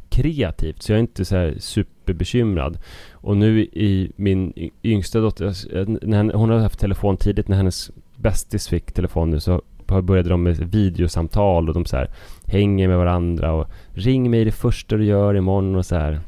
kreativt. 0.09 0.81
Så 0.81 0.91
jag 0.91 0.97
är 0.97 1.01
inte 1.01 1.25
så 1.25 1.35
här 1.35 1.55
superbekymrad. 1.59 2.77
Och 3.11 3.37
nu 3.37 3.61
i 3.61 4.11
min 4.15 4.53
yngsta 4.83 5.19
dotter, 5.19 5.45
alltså, 5.45 5.77
eh, 5.77 5.87
när 5.87 6.17
hon, 6.17 6.31
hon 6.31 6.49
har 6.49 6.59
haft 6.59 6.79
telefon 6.79 7.17
tidigt 7.17 7.47
när 7.47 7.57
hennes 7.57 7.91
bästis 8.15 8.67
fick 8.67 8.91
telefon 8.91 9.29
nu 9.29 9.39
så 9.39 9.61
började 10.03 10.29
de 10.29 10.43
med 10.43 10.57
videosamtal 10.57 11.67
och 11.67 11.73
de 11.73 11.85
så 11.85 11.97
här 11.97 12.11
hänger 12.45 12.87
med 12.87 12.97
varandra 12.97 13.53
och 13.53 13.67
ring 13.93 14.31
mig 14.31 14.45
det 14.45 14.51
första 14.51 14.97
du 14.97 15.05
gör 15.05 15.35
imorgon 15.35 15.75
och 15.75 15.85
så 15.85 15.95
här. 15.95 16.19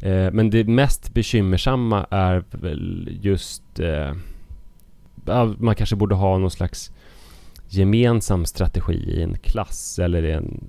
Eh, 0.00 0.30
men 0.32 0.50
det 0.50 0.64
mest 0.64 1.14
bekymmersamma 1.14 2.06
är 2.10 2.44
väl 2.50 3.18
just 3.22 3.80
eh, 3.80 4.12
man 5.58 5.74
kanske 5.74 5.96
borde 5.96 6.14
ha 6.14 6.38
någon 6.38 6.50
slags 6.50 6.90
gemensam 7.68 8.44
strategi 8.44 8.92
i 8.92 9.22
en 9.22 9.38
klass 9.38 9.98
eller 9.98 10.22
en, 10.22 10.64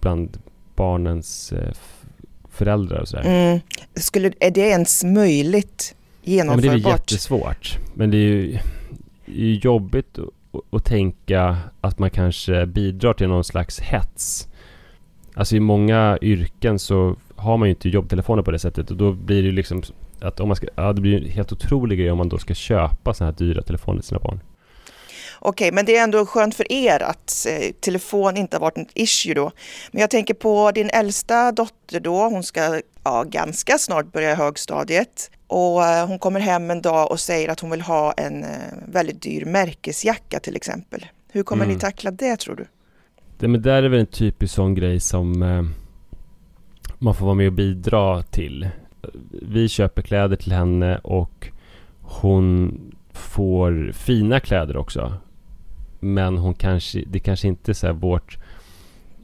bland 0.00 0.38
barnens 0.76 1.52
eh, 1.52 1.72
föräldrar 2.50 3.00
och 3.00 3.08
sådär. 3.08 3.24
Mm. 3.24 3.60
Skulle, 3.94 4.32
är 4.40 4.50
det 4.50 4.60
ens 4.60 5.04
möjligt 5.04 5.94
genomförbart? 6.22 6.64
Ja, 6.64 6.70
men 6.70 6.82
det 6.82 6.88
är 6.88 6.92
jättesvårt. 6.92 7.78
Men 7.94 8.10
det 8.10 8.16
är 8.16 8.20
ju, 8.20 8.58
det 9.26 9.42
är 9.42 9.64
jobbigt 9.64 10.18
att, 10.18 10.60
att 10.70 10.84
tänka 10.84 11.58
att 11.80 11.98
man 11.98 12.10
kanske 12.10 12.66
bidrar 12.66 13.14
till 13.14 13.28
någon 13.28 13.44
slags 13.44 13.80
hets. 13.80 14.48
Alltså 15.34 15.56
i 15.56 15.60
många 15.60 16.18
yrken 16.22 16.78
så 16.78 17.16
har 17.38 17.56
man 17.56 17.68
ju 17.68 17.74
inte 17.74 17.88
jobbtelefoner 17.88 18.42
på 18.42 18.50
det 18.50 18.58
sättet 18.58 18.90
och 18.90 18.96
då 18.96 19.12
blir 19.12 19.42
det 19.42 19.48
ju 19.48 19.52
liksom 19.52 19.82
att 20.20 20.40
om 20.40 20.48
man 20.48 20.56
ska, 20.56 20.66
ja 20.74 20.92
det 20.92 21.00
blir 21.00 21.16
en 21.16 21.30
helt 21.30 21.52
otrolig 21.52 21.98
grej 21.98 22.10
om 22.10 22.18
man 22.18 22.28
då 22.28 22.38
ska 22.38 22.54
köpa 22.54 23.14
sådana 23.14 23.32
här 23.32 23.38
dyra 23.38 23.62
telefoner 23.62 24.00
till 24.00 24.08
sina 24.08 24.20
barn. 24.20 24.40
Okej, 25.40 25.72
men 25.72 25.84
det 25.84 25.96
är 25.96 26.04
ändå 26.04 26.26
skönt 26.26 26.54
för 26.54 26.72
er 26.72 27.02
att 27.02 27.46
eh, 27.48 27.72
telefon 27.80 28.36
inte 28.36 28.56
har 28.56 28.60
varit 28.60 28.78
ett 28.78 28.90
issue 28.94 29.34
då. 29.34 29.50
Men 29.90 30.00
jag 30.00 30.10
tänker 30.10 30.34
på 30.34 30.70
din 30.70 30.90
äldsta 30.90 31.52
dotter 31.52 32.00
då, 32.00 32.28
hon 32.28 32.42
ska 32.42 32.80
ja, 33.04 33.24
ganska 33.24 33.78
snart 33.78 34.12
börja 34.12 34.34
högstadiet. 34.34 35.30
Och 35.46 35.84
eh, 35.84 36.06
hon 36.06 36.18
kommer 36.18 36.40
hem 36.40 36.70
en 36.70 36.82
dag 36.82 37.10
och 37.10 37.20
säger 37.20 37.48
att 37.48 37.60
hon 37.60 37.70
vill 37.70 37.80
ha 37.80 38.12
en 38.12 38.44
eh, 38.44 38.50
väldigt 38.88 39.22
dyr 39.22 39.44
märkesjacka 39.44 40.40
till 40.40 40.56
exempel. 40.56 41.06
Hur 41.32 41.42
kommer 41.42 41.64
mm. 41.64 41.74
ni 41.74 41.80
tackla 41.80 42.10
det 42.10 42.36
tror 42.36 42.56
du? 42.56 42.66
Det, 43.38 43.48
men 43.48 43.62
där 43.62 43.82
är 43.82 43.88
väl 43.88 44.00
en 44.00 44.06
typisk 44.06 44.54
sån 44.54 44.74
grej 44.74 45.00
som 45.00 45.42
eh, 45.42 45.62
man 46.98 47.14
får 47.14 47.24
vara 47.26 47.34
med 47.34 47.46
och 47.46 47.52
bidra 47.52 48.22
till. 48.22 48.68
Vi 49.30 49.68
köper 49.68 50.02
kläder 50.02 50.36
till 50.36 50.52
henne 50.52 50.98
och 50.98 51.48
hon 52.00 52.80
får 53.12 53.92
fina 53.92 54.40
kläder 54.40 54.76
också. 54.76 55.14
Men 56.00 56.38
hon 56.38 56.54
kanske, 56.54 57.04
det 57.06 57.18
kanske 57.18 57.48
inte 57.48 57.72
är 57.72 57.74
så 57.74 57.86
här 57.86 57.94
vårt, 57.94 58.38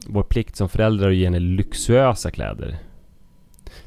vår 0.07 0.23
plikt 0.23 0.55
som 0.55 0.69
föräldrar 0.69 1.09
att 1.09 1.15
ge 1.15 1.25
henne 1.25 1.39
lyxösa 1.39 2.31
kläder. 2.31 2.77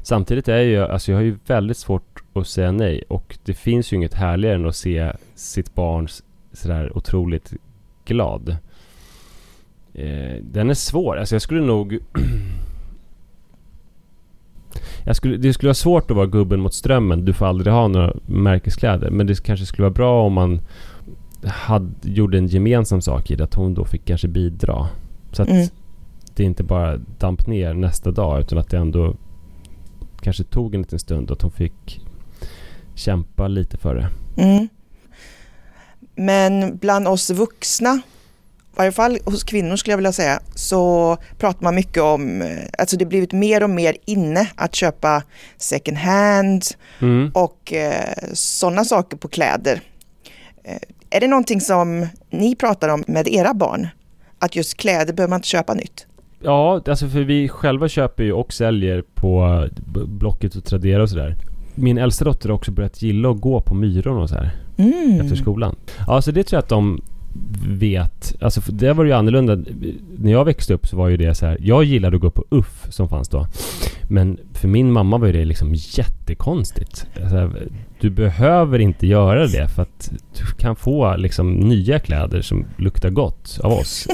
Samtidigt 0.01 0.47
är 0.47 0.57
jag, 0.57 0.91
alltså 0.91 1.11
jag 1.11 1.17
har 1.17 1.23
ju 1.23 1.37
väldigt 1.45 1.77
svårt 1.77 2.23
att 2.33 2.47
säga 2.47 2.71
nej 2.71 3.03
och 3.07 3.37
det 3.45 3.53
finns 3.53 3.93
ju 3.93 3.97
inget 3.97 4.13
härligare 4.13 4.55
än 4.55 4.65
att 4.65 4.75
se 4.75 5.11
sitt 5.35 5.75
barn 5.75 6.07
sådär 6.53 6.97
otroligt 6.97 7.53
glad. 8.05 8.57
Eh, 9.93 10.35
den 10.41 10.69
är 10.69 10.73
svår, 10.73 11.17
alltså 11.17 11.35
jag 11.35 11.41
skulle 11.41 11.61
nog 11.61 11.99
jag 15.03 15.15
skulle, 15.15 15.37
det 15.37 15.53
skulle 15.53 15.67
vara 15.67 15.73
svårt 15.73 16.11
att 16.11 16.17
vara 16.17 16.27
gubben 16.27 16.59
mot 16.59 16.73
strömmen. 16.73 17.25
Du 17.25 17.33
får 17.33 17.45
aldrig 17.45 17.73
ha 17.73 17.87
några 17.87 18.13
märkeskläder. 18.25 19.09
Men 19.09 19.27
det 19.27 19.43
kanske 19.43 19.65
skulle 19.65 19.83
vara 19.83 19.93
bra 19.93 20.25
om 20.25 20.33
man 20.33 20.61
hade, 21.43 21.91
gjorde 22.01 22.37
en 22.37 22.47
gemensam 22.47 23.01
sak 23.01 23.31
i 23.31 23.35
det. 23.35 23.43
Att 23.43 23.53
hon 23.53 23.73
då 23.73 23.85
fick 23.85 24.05
kanske 24.05 24.27
bidra. 24.27 24.87
Så 25.31 25.43
att 25.43 25.49
mm. 25.49 25.67
det 26.35 26.43
inte 26.43 26.63
bara 26.63 26.97
damp 26.97 27.47
ner 27.47 27.73
nästa 27.73 28.11
dag. 28.11 28.39
Utan 28.39 28.57
att 28.57 28.69
det 28.69 28.77
ändå 28.77 29.15
kanske 30.21 30.43
tog 30.43 30.75
en 30.75 30.81
liten 30.81 30.99
stund. 30.99 31.31
Att 31.31 31.41
hon 31.41 31.51
fick 31.51 32.01
kämpa 32.95 33.47
lite 33.47 33.77
för 33.77 33.95
det. 33.95 34.09
Mm. 34.43 34.67
Men 36.15 36.77
bland 36.77 37.07
oss 37.07 37.29
vuxna 37.29 38.01
varje 38.79 38.91
fall 38.91 39.17
hos 39.25 39.43
kvinnor 39.43 39.75
skulle 39.75 39.91
jag 39.91 39.97
vilja 39.97 40.11
säga, 40.11 40.39
så 40.55 41.17
pratar 41.37 41.63
man 41.63 41.75
mycket 41.75 42.03
om, 42.03 42.41
eh, 42.41 42.47
alltså 42.77 42.97
det 42.97 43.05
blivit 43.05 43.33
mer 43.33 43.63
och 43.63 43.69
mer 43.69 43.95
inne 44.05 44.47
att 44.55 44.75
köpa 44.75 45.23
second 45.57 45.97
hand 45.97 46.63
mm. 46.99 47.31
och 47.33 47.73
eh, 47.73 48.13
sådana 48.33 48.85
saker 48.85 49.17
på 49.17 49.27
kläder. 49.27 49.81
Eh, 50.63 50.77
är 51.09 51.19
det 51.19 51.27
någonting 51.27 51.61
som 51.61 52.07
ni 52.29 52.55
pratar 52.55 52.89
om 52.89 53.03
med 53.07 53.27
era 53.27 53.53
barn? 53.53 53.87
Att 54.39 54.55
just 54.55 54.77
kläder 54.77 55.13
behöver 55.13 55.29
man 55.29 55.37
inte 55.37 55.47
köpa 55.47 55.73
nytt? 55.73 56.05
Ja, 56.41 56.81
alltså 56.87 57.07
för 57.07 57.21
vi 57.21 57.49
själva 57.49 57.87
köper 57.87 58.23
ju 58.23 58.33
och 58.33 58.53
säljer 58.53 59.03
på 59.13 59.67
Blocket 60.07 60.55
och 60.55 60.65
Tradera 60.65 61.03
och 61.03 61.09
sådär. 61.09 61.35
Min 61.75 61.97
äldsta 61.97 62.25
dotter 62.25 62.49
har 62.49 62.55
också 62.55 62.71
börjat 62.71 63.01
gilla 63.01 63.31
att 63.31 63.41
gå 63.41 63.61
på 63.61 63.73
Myron 63.73 64.17
och 64.17 64.29
så 64.29 64.35
här. 64.35 64.51
Mm. 64.77 65.21
Efter 65.21 65.35
skolan. 65.35 65.75
Ja, 66.07 66.21
så 66.21 66.31
det 66.31 66.43
tror 66.43 66.57
jag 66.57 66.63
att 66.63 66.69
de 66.69 67.01
vet. 67.67 68.35
Alltså 68.41 68.61
det 68.71 68.93
var 68.93 69.05
ju 69.05 69.11
annorlunda. 69.11 69.55
När 70.17 70.31
jag 70.31 70.45
växte 70.45 70.73
upp 70.73 70.87
så 70.87 70.97
var 70.97 71.09
ju 71.09 71.17
det 71.17 71.35
så 71.35 71.45
här. 71.45 71.57
Jag 71.61 71.83
gillade 71.83 72.15
att 72.15 72.21
gå 72.21 72.29
på 72.29 72.45
UFF 72.49 72.85
som 72.89 73.09
fanns 73.09 73.29
då. 73.29 73.47
Men 74.09 74.37
för 74.53 74.67
min 74.67 74.91
mamma 74.91 75.17
var 75.17 75.27
ju 75.27 75.33
det 75.33 75.45
liksom 75.45 75.73
jättekonstigt. 75.75 77.07
Alltså, 77.21 77.51
du 77.99 78.09
behöver 78.09 78.79
inte 78.79 79.07
göra 79.07 79.47
det 79.47 79.67
för 79.67 79.81
att 79.81 80.11
du 80.37 80.45
kan 80.57 80.75
få 80.75 81.15
liksom 81.17 81.53
nya 81.53 81.99
kläder 81.99 82.41
som 82.41 82.65
luktar 82.77 83.09
gott 83.09 83.59
av 83.63 83.71
oss. 83.71 84.07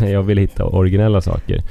jag 0.00 0.22
vill 0.22 0.38
hitta 0.38 0.64
originella 0.64 1.20
saker. 1.20 1.62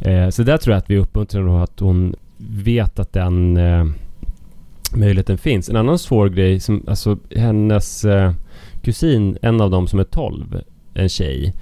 Eh, 0.00 0.28
så 0.28 0.42
där 0.42 0.56
tror 0.56 0.72
jag 0.72 0.78
att 0.78 0.90
vi 0.90 0.98
uppmuntrar 0.98 1.62
att 1.62 1.80
hon 1.80 2.14
vet 2.36 2.98
att 2.98 3.12
den 3.12 3.56
eh, 3.56 3.84
möjligheten 4.94 5.38
finns. 5.38 5.68
En 5.68 5.76
annan 5.76 5.98
svår 5.98 6.28
grej 6.28 6.60
som, 6.60 6.84
alltså 6.88 7.18
hennes 7.36 8.04
eh, 8.04 8.32
kusin, 8.82 9.38
en 9.42 9.60
av 9.60 9.70
dem 9.70 9.86
som 9.86 9.98
är 9.98 10.04
12, 10.04 10.60
en 10.94 11.08
tjej. 11.08 11.54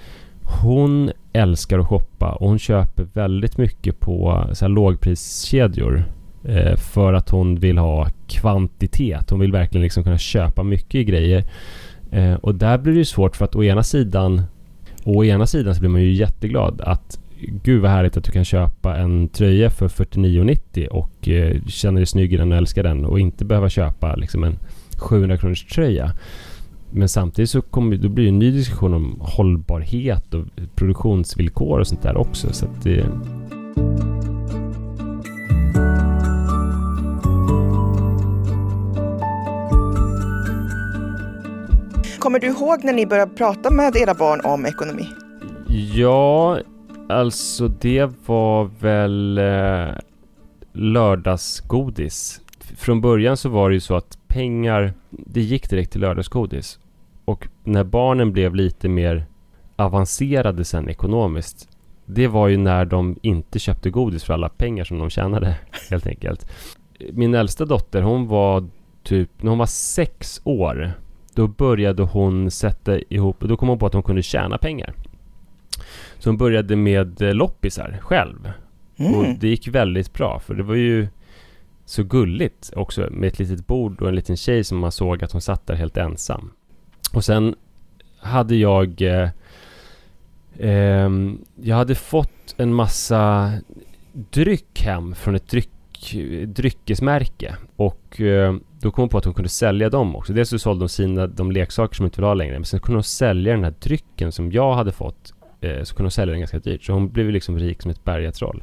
Hon 0.63 1.11
älskar 1.33 1.79
att 1.79 1.87
shoppa 1.87 2.33
och 2.33 2.49
hon 2.49 2.59
köper 2.59 3.07
väldigt 3.13 3.59
mycket 3.59 4.01
på 4.01 4.47
så 4.53 4.65
här 4.65 4.71
lågpriskedjor. 4.71 6.05
Eh, 6.45 6.77
för 6.77 7.13
att 7.13 7.31
hon 7.31 7.57
vill 7.57 7.79
ha 7.79 8.09
kvantitet. 8.29 9.31
Hon 9.31 9.41
vill 9.41 9.53
verkligen 9.53 9.83
liksom 9.83 10.05
kunna 10.05 10.19
köpa 10.19 10.63
mycket 10.63 11.07
grejer. 11.07 11.45
Eh, 12.11 12.35
och 12.35 12.55
där 12.55 12.79
blir 12.79 12.93
det 12.93 12.99
ju 12.99 13.05
svårt 13.05 13.37
för 13.37 13.45
att 13.45 13.57
å 13.57 13.65
ena 13.65 13.83
sidan 13.83 14.43
Å 15.05 15.25
ena 15.25 15.47
sidan 15.47 15.75
så 15.75 15.81
blir 15.81 15.91
man 15.91 16.03
ju 16.03 16.13
jätteglad 16.13 16.81
att 16.81 17.19
Gud 17.63 17.83
vad 17.83 17.91
härligt 17.91 18.17
att 18.17 18.25
du 18.25 18.33
kan 18.33 18.45
köpa 18.45 18.97
en 18.97 19.29
tröja 19.29 19.71
för 19.71 19.89
49,90 19.89 20.87
och 20.87 21.29
eh, 21.29 21.57
känner 21.67 22.01
dig 22.01 22.07
snygg 22.07 22.33
i 22.33 22.37
den 22.37 22.53
och 22.53 22.59
älskar 22.59 22.83
den 22.83 23.05
och 23.05 23.21
inte 23.21 23.45
behöva 23.45 23.69
köpa 23.69 24.17
liksom 24.17 24.45
en 24.45 24.59
700 24.99 25.37
kronors 25.37 25.65
tröja. 25.65 26.13
Men 26.93 27.09
samtidigt 27.09 27.51
så 27.51 27.63
kommer, 27.63 27.97
då 27.97 28.09
blir 28.09 28.25
det 28.25 28.31
en 28.31 28.39
ny 28.39 28.51
diskussion 28.51 28.95
om 28.95 29.17
hållbarhet 29.21 30.35
och 30.35 30.45
produktionsvillkor 30.75 31.81
och 31.81 31.87
sånt 31.87 32.03
där 32.03 32.17
också. 32.17 32.53
Så 32.53 32.67
det... 32.83 33.07
Kommer 42.19 42.39
du 42.39 42.47
ihåg 42.47 42.85
när 42.85 42.93
ni 42.93 43.07
började 43.07 43.35
prata 43.35 43.71
med 43.71 43.97
era 43.97 44.15
barn 44.15 44.41
om 44.45 44.67
ekonomi? 44.67 45.07
Ja, 45.95 46.59
alltså 47.09 47.69
det 47.69 48.11
var 48.27 48.71
väl 48.81 49.39
eh, 49.39 49.95
lördagsgodis. 50.73 52.41
Från 52.77 53.01
början 53.01 53.37
så 53.37 53.49
var 53.49 53.71
det 53.71 53.75
ju 53.75 53.81
så 53.81 53.97
att 53.97 54.19
pengar, 54.31 54.93
det 55.11 55.41
gick 55.41 55.71
direkt 55.71 55.93
till 55.93 56.01
lördagsgodis. 56.01 56.79
Och 57.25 57.49
när 57.65 57.85
barnen 57.85 58.33
blev 58.33 58.55
lite 58.55 58.89
mer 58.89 59.25
avancerade 59.77 60.65
sen 60.65 60.89
ekonomiskt, 60.89 61.69
det 62.07 62.29
var 62.29 62.49
ju 62.49 62.57
när 62.57 62.85
de 62.85 63.17
inte 63.23 63.59
köpte 63.59 63.91
godis 63.91 64.25
för 64.25 64.35
alla 64.35 64.49
pengar 64.49 64.85
som 64.85 64.99
de 64.99 65.11
tjänade, 65.11 65.57
helt 65.91 66.07
enkelt. 66.07 66.51
Min 67.13 67.35
äldsta 67.35 67.65
dotter, 67.65 68.03
hon 68.03 68.29
var 68.29 68.69
typ, 69.03 69.43
när 69.43 69.51
hon 69.51 69.59
var 69.59 69.67
sex 69.67 70.41
år, 70.45 70.93
då 71.35 71.47
började 71.49 72.03
hon 72.03 72.51
sätta 72.51 72.99
ihop, 72.99 73.41
då 73.41 73.57
kom 73.57 73.69
hon 73.69 73.79
på 73.79 73.87
att 73.87 73.95
hon 73.95 74.03
kunde 74.03 74.23
tjäna 74.23 74.59
pengar. 74.59 74.95
Så 76.19 76.31
hon 76.31 76.37
började 76.37 76.77
med 76.77 77.23
eh, 77.23 77.35
loppisar 77.35 77.99
själv. 78.01 78.53
Mm. 78.97 79.15
Och 79.15 79.25
det 79.41 79.49
gick 79.49 79.69
väldigt 79.69 80.13
bra, 80.13 80.39
för 80.39 80.55
det 80.55 80.63
var 80.63 80.75
ju 80.75 81.09
så 81.91 82.03
gulligt 82.03 82.73
också 82.77 83.09
med 83.11 83.29
ett 83.29 83.39
litet 83.39 83.67
bord 83.67 84.03
och 84.03 84.09
en 84.09 84.15
liten 84.15 84.37
tjej 84.37 84.65
som 84.65 84.79
man 84.79 84.93
såg 84.93 85.25
att 85.25 85.33
hon 85.33 85.41
satt 85.41 85.67
där 85.67 85.75
helt 85.75 85.97
ensam. 85.97 86.53
Och 87.13 87.25
sen 87.25 87.55
hade 88.19 88.57
jag 88.57 89.03
eh, 89.03 89.29
eh, 90.59 91.11
Jag 91.63 91.77
hade 91.77 91.95
fått 91.95 92.55
en 92.57 92.75
massa 92.75 93.53
dryck 94.13 94.83
hem 94.83 95.15
från 95.15 95.35
ett 95.35 95.49
dryck, 95.49 95.71
dryckesmärke 96.47 97.57
och 97.77 98.21
eh, 98.21 98.55
då 98.81 98.91
kom 98.91 99.03
hon 99.03 99.09
på 99.09 99.19
att 99.19 99.25
hon 99.25 99.35
kunde 99.35 99.49
sälja 99.49 99.91
dem 99.91 100.17
också. 100.17 100.33
Dels 100.33 100.49
så 100.49 100.59
sålde 100.59 100.83
hon 100.83 100.89
sina, 100.89 101.27
de 101.27 101.53
leksaker 101.53 101.95
som 101.95 102.05
hon 102.05 102.07
inte 102.07 102.21
ville 102.21 102.27
ha 102.27 102.35
längre 102.35 102.53
men 102.53 102.65
sen 102.65 102.81
kunde 102.81 102.97
hon 102.97 103.05
sälja 103.05 103.53
den 103.53 103.65
här 103.65 103.75
drycken 103.81 104.33
som 104.33 104.53
jag 104.53 104.75
hade 104.75 104.93
fått 104.93 105.35
eh, 105.61 105.83
så 105.83 105.95
kunde 105.95 106.07
hon 106.07 106.11
sälja 106.11 106.33
den 106.33 106.41
ganska 106.41 106.59
dyrt. 106.59 106.85
Så 106.85 106.93
hon 106.93 107.09
blev 107.09 107.31
liksom 107.31 107.59
rik 107.59 107.83
som 107.83 107.91
ett 107.91 108.05
bergatroll 108.05 108.63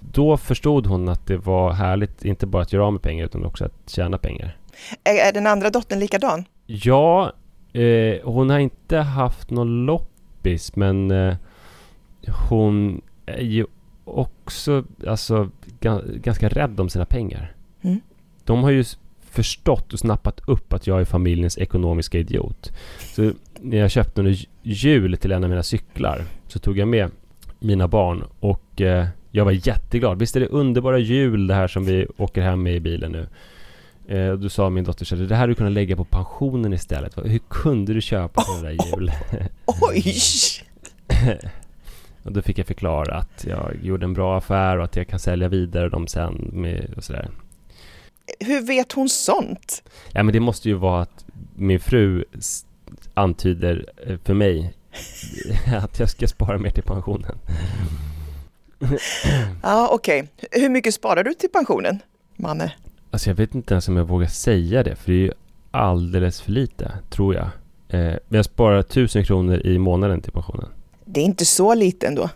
då 0.00 0.36
förstod 0.36 0.86
hon 0.86 1.08
att 1.08 1.26
det 1.26 1.36
var 1.36 1.72
härligt, 1.72 2.24
inte 2.24 2.46
bara 2.46 2.62
att 2.62 2.72
göra 2.72 2.86
av 2.86 2.92
med 2.92 3.02
pengar 3.02 3.24
utan 3.24 3.44
också 3.44 3.64
att 3.64 3.90
tjäna 3.90 4.18
pengar. 4.18 4.56
Är, 5.04 5.28
är 5.28 5.32
den 5.32 5.46
andra 5.46 5.70
dottern 5.70 5.98
likadan? 5.98 6.44
Ja, 6.66 7.32
eh, 7.72 8.16
hon 8.24 8.50
har 8.50 8.58
inte 8.58 8.96
haft 8.96 9.50
någon 9.50 9.86
loppis 9.86 10.76
men 10.76 11.10
eh, 11.10 11.34
hon 12.48 13.00
är 13.26 13.42
ju 13.42 13.66
också 14.04 14.84
alltså, 15.06 15.50
ganska 16.14 16.48
rädd 16.48 16.80
om 16.80 16.88
sina 16.88 17.04
pengar. 17.04 17.52
Mm. 17.82 18.00
De 18.44 18.62
har 18.62 18.70
ju 18.70 18.84
förstått 19.30 19.92
och 19.92 19.98
snappat 19.98 20.48
upp 20.48 20.72
att 20.72 20.86
jag 20.86 21.00
är 21.00 21.04
familjens 21.04 21.58
ekonomiska 21.58 22.18
idiot. 22.18 22.72
Så 22.98 23.32
när 23.60 23.78
jag 23.78 23.90
köpte 23.90 24.20
en 24.20 24.36
jul 24.62 25.16
till 25.16 25.32
en 25.32 25.44
av 25.44 25.50
mina 25.50 25.62
cyklar 25.62 26.22
så 26.46 26.58
tog 26.58 26.78
jag 26.78 26.88
med 26.88 27.10
mina 27.58 27.88
barn 27.88 28.24
och 28.40 28.80
eh, 28.80 29.06
jag 29.30 29.44
var 29.44 29.52
jätteglad. 29.52 30.18
Visst 30.18 30.36
är 30.36 30.40
det 30.40 30.46
underbara 30.46 30.98
jul 30.98 31.46
det 31.46 31.54
här 31.54 31.68
som 31.68 31.84
vi 31.84 32.06
åker 32.16 32.42
hem 32.42 32.62
med 32.62 32.74
i 32.74 32.80
bilen 32.80 33.12
nu? 33.12 33.26
Eh, 34.08 34.32
då 34.32 34.48
sa 34.48 34.70
min 34.70 34.84
dotter 34.84 35.04
så 35.04 35.14
det 35.14 35.34
här 35.34 35.48
du 35.48 35.54
kunna 35.54 35.70
lägga 35.70 35.96
på 35.96 36.04
pensionen 36.04 36.72
istället. 36.72 37.18
Hur 37.24 37.40
kunde 37.48 37.94
du 37.94 38.00
köpa 38.00 38.42
sådana 38.42 38.62
där 38.62 38.76
jul? 38.86 39.12
Oj! 39.66 40.14
och 42.22 42.32
då 42.32 42.42
fick 42.42 42.58
jag 42.58 42.66
förklara 42.66 43.16
att 43.16 43.44
jag 43.48 43.76
gjorde 43.82 44.04
en 44.04 44.14
bra 44.14 44.38
affär 44.38 44.78
och 44.78 44.84
att 44.84 44.96
jag 44.96 45.08
kan 45.08 45.18
sälja 45.18 45.48
vidare 45.48 45.88
dem 45.88 46.06
sen 46.06 46.50
med 46.52 46.94
och 46.96 47.04
sådär. 47.04 47.30
Hur 48.40 48.66
vet 48.66 48.92
hon 48.92 49.08
sånt? 49.08 49.82
Ja 50.12 50.22
men 50.22 50.32
det 50.32 50.40
måste 50.40 50.68
ju 50.68 50.74
vara 50.74 51.02
att 51.02 51.24
min 51.54 51.80
fru 51.80 52.24
antyder 53.14 53.86
eh, 54.06 54.18
för 54.24 54.34
mig 54.34 54.74
att 55.66 55.98
jag 56.00 56.10
ska 56.10 56.28
spara 56.28 56.58
mer 56.58 56.70
till 56.70 56.82
pensionen. 56.82 57.38
ja, 59.62 59.88
okej. 59.92 60.20
Okay. 60.22 60.62
Hur 60.62 60.68
mycket 60.68 60.94
sparar 60.94 61.24
du 61.24 61.34
till 61.34 61.50
pensionen, 61.50 61.98
Manne? 62.36 62.72
Alltså 63.10 63.30
jag 63.30 63.34
vet 63.34 63.54
inte 63.54 63.74
ens 63.74 63.88
om 63.88 63.96
jag 63.96 64.04
vågar 64.04 64.26
säga 64.26 64.82
det, 64.82 64.96
för 64.96 65.12
det 65.12 65.18
är 65.18 65.22
ju 65.22 65.32
alldeles 65.70 66.40
för 66.40 66.52
lite, 66.52 66.92
tror 67.10 67.34
jag. 67.34 67.44
Eh, 67.88 68.16
men 68.28 68.36
jag 68.36 68.44
sparar 68.44 68.82
tusen 68.82 69.24
kronor 69.24 69.66
i 69.66 69.78
månaden 69.78 70.20
till 70.20 70.32
pensionen. 70.32 70.68
Det 71.04 71.20
är 71.20 71.24
inte 71.24 71.44
så 71.44 71.74
lite 71.74 72.06
ändå. 72.06 72.30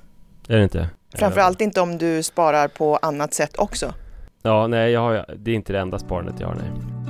Är 0.49 0.57
det 0.57 0.65
inte? 0.65 0.89
Framförallt 1.15 1.61
inte 1.61 1.81
om 1.81 1.99
du 1.99 2.23
sparar 2.23 2.69
på 2.69 2.97
annat 2.97 3.35
sätt 3.35 3.59
också. 3.59 3.95
Ja, 4.43 4.67
nej, 4.67 4.93
jag 4.93 5.01
har, 5.01 5.27
det 5.39 5.51
är 5.51 5.55
inte 5.55 5.73
det 5.73 5.81
enda 5.81 5.99
sparandet 5.99 6.35
jag 6.41 6.47
har, 6.47 6.55
nej. 6.55 7.02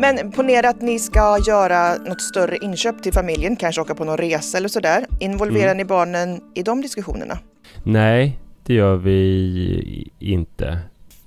Men 0.00 0.32
ponera 0.32 0.68
att 0.68 0.82
ni 0.82 0.98
ska 0.98 1.38
göra 1.46 1.94
något 1.94 2.20
större 2.20 2.56
inköp 2.56 3.02
till 3.02 3.12
familjen, 3.12 3.56
kanske 3.56 3.80
åka 3.80 3.94
på 3.94 4.04
någon 4.04 4.16
resa 4.16 4.58
eller 4.58 4.68
sådär. 4.68 5.06
Involverar 5.20 5.70
mm. 5.70 5.76
ni 5.76 5.84
barnen 5.84 6.40
i 6.54 6.62
de 6.62 6.80
diskussionerna? 6.82 7.38
Nej, 7.82 8.38
det 8.66 8.74
gör 8.74 8.96
vi 8.96 10.10
inte. 10.18 10.78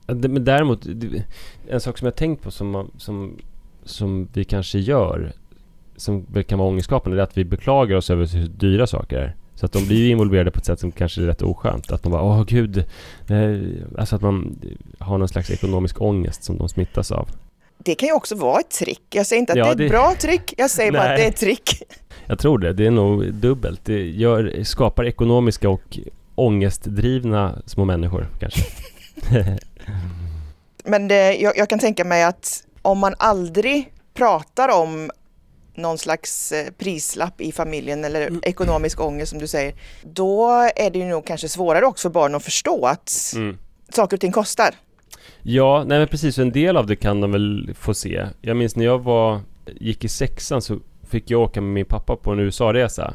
Men 0.08 0.46
däremot, 0.46 0.86
en 1.68 1.82
sak 1.82 1.98
som 1.98 2.06
jag 2.06 2.16
tänkt 2.16 2.44
på 2.44 2.52
som, 2.52 2.92
som, 2.98 3.38
som 3.84 4.28
vi 4.34 4.44
kanske 4.44 4.80
gör, 4.80 5.34
som 5.96 6.26
kan 6.48 6.60
vara 6.60 6.70
ångestskapande, 6.70 7.18
är 7.18 7.24
att 7.24 7.38
vi 7.38 7.46
beklagar 7.46 7.96
oss 7.96 8.10
över 8.10 8.26
hur 8.26 8.48
dyra 8.48 8.88
saker 8.88 9.18
är. 9.18 9.36
Så 9.56 9.66
att 9.66 9.72
de 9.72 9.86
blir 9.88 10.12
involverade 10.12 10.52
på 10.52 10.60
ett 10.60 10.66
sätt 10.66 10.80
som 10.80 10.92
kanske 10.92 11.22
är 11.22 11.26
rätt 11.26 11.42
oskönt. 11.42 11.92
Att 11.92 12.04
de 12.04 12.12
bara, 12.12 12.22
åh 12.22 12.44
gud. 12.44 12.86
Alltså 13.98 14.16
att 14.16 14.22
man 14.22 14.60
har 15.00 15.18
någon 15.18 15.28
slags 15.28 15.52
ekonomisk 15.52 16.02
ångest 16.02 16.44
som 16.44 16.58
de 16.58 16.70
smittas 16.70 17.12
av 17.12 17.30
det 17.84 17.96
kan 17.96 18.08
ju 18.08 18.14
också 18.14 18.36
vara 18.36 18.60
ett 18.60 18.70
trick. 18.70 19.04
Jag 19.10 19.26
säger 19.26 19.40
inte 19.40 19.54
att 19.54 19.60
ja, 19.60 19.74
det 19.74 19.84
är 19.84 19.86
ett 19.86 19.92
bra 19.92 20.16
trick, 20.20 20.54
jag 20.58 20.70
säger 20.70 20.92
bara 20.92 21.02
att 21.02 21.18
det 21.18 21.24
är 21.24 21.30
ett 21.30 21.38
trick. 21.38 21.84
Jag 22.26 22.40
tror 22.40 22.58
det, 22.58 22.74
det 22.74 22.86
är 22.86 22.92
nog 22.92 23.34
dubbelt. 23.34 23.86
Det 23.86 24.02
gör, 24.02 24.64
skapar 24.64 25.06
ekonomiska 25.06 25.70
och 25.70 26.00
ångestdrivna 26.36 27.62
små 27.66 27.86
människor 27.86 28.28
kanske. 28.40 28.62
Men 30.84 31.08
det, 31.08 31.36
jag, 31.36 31.58
jag, 31.58 31.70
kan 31.70 31.80
tänka 31.80 32.04
mig 32.04 32.24
att 32.24 32.64
om 32.82 33.00
man 33.00 33.16
aldrig 33.18 33.94
pratar 34.14 34.70
om 34.70 35.12
någon 35.76 35.98
slags 35.98 36.52
eh, 36.52 36.72
prislapp 36.78 37.42
i 37.42 37.52
familjen 37.52 38.06
eller 38.06 38.28
mm. 38.28 38.42
ekonomisk 38.44 39.02
ångest 39.02 39.30
som 39.30 39.40
du 39.40 39.48
säger, 39.48 39.76
då 40.04 40.50
är 40.76 40.90
det 40.90 41.00
ju 41.00 41.06
nog 41.06 41.26
kanske 41.26 41.50
svårare 41.50 41.86
också 41.86 42.10
för 42.10 42.14
barn 42.14 42.36
att 42.36 42.44
förstå 42.44 42.86
att 42.86 43.34
mm. 43.36 43.58
saker 43.90 44.18
och 44.18 44.22
ting 44.22 44.32
kostar. 44.32 44.76
Ja, 45.42 45.84
nej 45.88 46.00
men 46.00 46.08
precis. 46.08 46.40
En 46.40 46.52
del 46.52 46.78
av 46.78 46.88
det 46.88 46.96
kan 46.96 47.22
de 47.22 47.32
väl 47.32 47.72
få 47.76 47.94
se. 47.94 48.26
Jag 48.42 48.58
minns 48.58 48.76
när 48.76 48.86
jag 48.86 49.04
var, 49.04 49.40
gick 49.66 50.04
i 50.04 50.08
sexan 50.08 50.62
så 50.62 50.80
fick 51.04 51.32
jag 51.32 51.42
åka 51.42 51.62
med 51.62 51.74
min 51.74 51.86
pappa 51.86 52.16
på 52.16 52.32
en 52.32 52.40
USA-resa. 52.40 53.14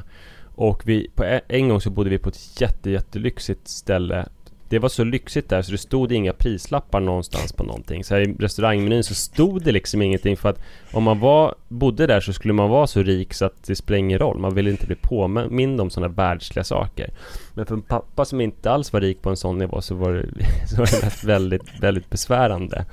Och 0.55 0.83
vi, 0.87 1.11
på 1.14 1.40
en 1.49 1.68
gång 1.68 1.81
så 1.81 1.90
bodde 1.90 2.11
vi 2.11 2.18
på 2.18 2.29
ett 2.29 2.61
jätte, 2.61 2.90
jättelyxigt 2.90 3.68
ställe 3.68 4.29
det 4.68 4.78
var 4.78 4.88
så 4.88 5.04
lyxigt 5.04 5.48
där 5.48 5.62
så 5.62 5.72
det 5.72 5.78
stod 5.78 6.12
inga 6.12 6.33
prislappar 6.33 7.00
någonstans 7.00 7.52
på 7.52 7.62
någonting. 7.64 8.04
Så 8.04 8.14
här, 8.14 8.28
i 8.28 8.33
restaurangmenyn 8.33 9.04
så 9.04 9.14
stod 9.14 9.64
det 9.64 9.72
liksom 9.72 10.02
ingenting 10.02 10.37
för 10.37 10.48
att 10.48 10.61
om 10.92 11.02
man 11.02 11.20
var, 11.20 11.54
bodde 11.68 12.07
där 12.07 12.20
så 12.20 12.33
skulle 12.33 12.54
man 12.54 12.70
vara 12.70 12.87
så 12.87 13.02
rik 13.02 13.35
så 13.35 13.44
att 13.44 13.64
det 13.66 13.76
spelar 13.76 13.98
ingen 13.98 14.18
roll. 14.18 14.38
Man 14.38 14.54
ville 14.54 14.70
inte 14.70 14.87
bli 14.87 14.96
påmind 14.96 15.81
om 15.81 15.90
sådana 15.90 16.14
världsliga 16.14 16.64
saker. 16.64 17.11
Men 17.54 17.66
för 17.66 17.74
en 17.74 17.83
pappa 17.83 18.24
som 18.24 18.40
inte 18.40 18.70
alls 18.70 18.92
var 18.92 19.00
rik 19.00 19.22
på 19.22 19.31
en 19.31 19.37
sån 19.37 19.59
nivå 19.59 19.81
så 19.81 19.94
var 19.94 20.12
det, 20.12 20.26
så 20.68 20.76
var 20.76 20.87
det 20.87 21.24
väldigt, 21.24 21.81
väldigt 21.81 22.11
besvärande. 22.11 22.85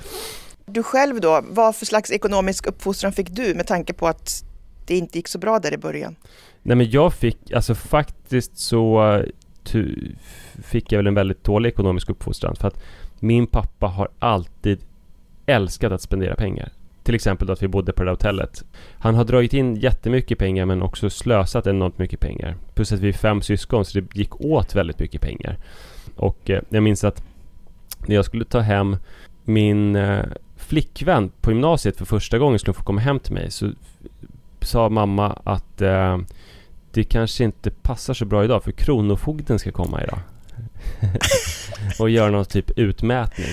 Du 0.66 0.84
själv 0.84 1.22
då, 1.22 1.42
vad 1.50 1.76
för 1.76 1.86
slags 1.86 2.12
ekonomisk 2.12 2.68
uppfostran 2.68 3.14
fick 3.14 3.30
du 3.30 3.54
med 3.54 3.68
tanke 3.68 3.94
på 3.94 4.08
att 4.08 4.44
det 4.86 4.98
inte 4.98 5.18
gick 5.18 5.28
så 5.28 5.38
bra 5.38 5.60
där 5.60 5.74
i 5.74 5.78
början? 5.78 6.16
Nej 6.64 6.76
men 6.78 6.90
jag 6.90 7.14
fick, 7.14 7.52
alltså 7.52 7.76
faktiskt 7.76 8.58
så 8.58 9.02
fick 10.64 10.92
jag 10.92 11.00
väl 11.00 11.08
en 11.08 11.14
väldigt 11.14 11.44
dålig 11.44 11.70
ekonomisk 11.70 12.10
uppfostran 12.10 12.56
för 12.56 12.68
att 12.68 12.84
min 13.20 13.48
pappa 13.48 13.88
har 13.88 14.10
alltid 14.20 14.80
älskat 15.46 15.92
att 15.92 16.02
spendera 16.02 16.36
pengar. 16.36 16.70
Till 17.04 17.16
exempel 17.16 17.48
då 17.48 17.54
att 17.54 17.64
vi 17.64 17.68
bodde 17.68 17.94
på 17.94 18.04
det 18.04 18.08
där 18.10 18.14
hotellet. 18.14 18.64
Han 19.00 19.16
har 19.16 19.24
dragit 19.24 19.54
in 19.54 19.76
jättemycket 19.76 20.40
pengar 20.40 20.66
men 20.66 20.82
också 20.82 21.10
slösat 21.10 21.68
enormt 21.68 21.98
mycket 21.98 22.20
pengar. 22.20 22.56
Plus 22.74 22.92
att 22.92 23.00
vi 23.00 23.10
är 23.10 23.14
fem 23.14 23.42
syskon 23.42 23.86
så 23.86 24.00
det 24.00 24.16
gick 24.16 24.42
åt 24.42 24.76
väldigt 24.76 25.00
mycket 25.00 25.22
pengar. 25.22 25.58
Och 26.16 26.50
eh, 26.50 26.62
jag 26.70 26.84
minns 26.84 27.04
att 27.04 27.24
när 28.08 28.16
jag 28.16 28.26
skulle 28.26 28.46
ta 28.46 28.60
hem 28.60 28.98
min 29.44 29.96
eh, 29.96 30.26
flickvän 30.56 31.32
på 31.42 31.52
gymnasiet 31.52 31.98
för 31.98 32.06
första 32.06 32.38
gången 32.38 32.60
skulle 32.60 32.74
få 32.74 32.84
komma 32.84 33.02
hem 33.02 33.20
till 33.20 33.34
mig 33.34 33.52
så 33.52 33.72
sa 34.62 34.90
mamma 34.90 35.40
att 35.44 35.82
eh, 35.82 36.18
det 36.96 37.04
kanske 37.04 37.44
inte 37.44 37.72
passar 37.72 38.14
så 38.14 38.26
bra 38.26 38.44
idag 38.44 38.64
för 38.64 38.72
Kronofogden 38.72 39.60
ska 39.60 39.72
komma 39.72 40.04
idag. 40.04 40.20
och 42.00 42.10
göra 42.10 42.32
någon 42.32 42.46
typ 42.46 42.72
utmätning. 42.80 43.48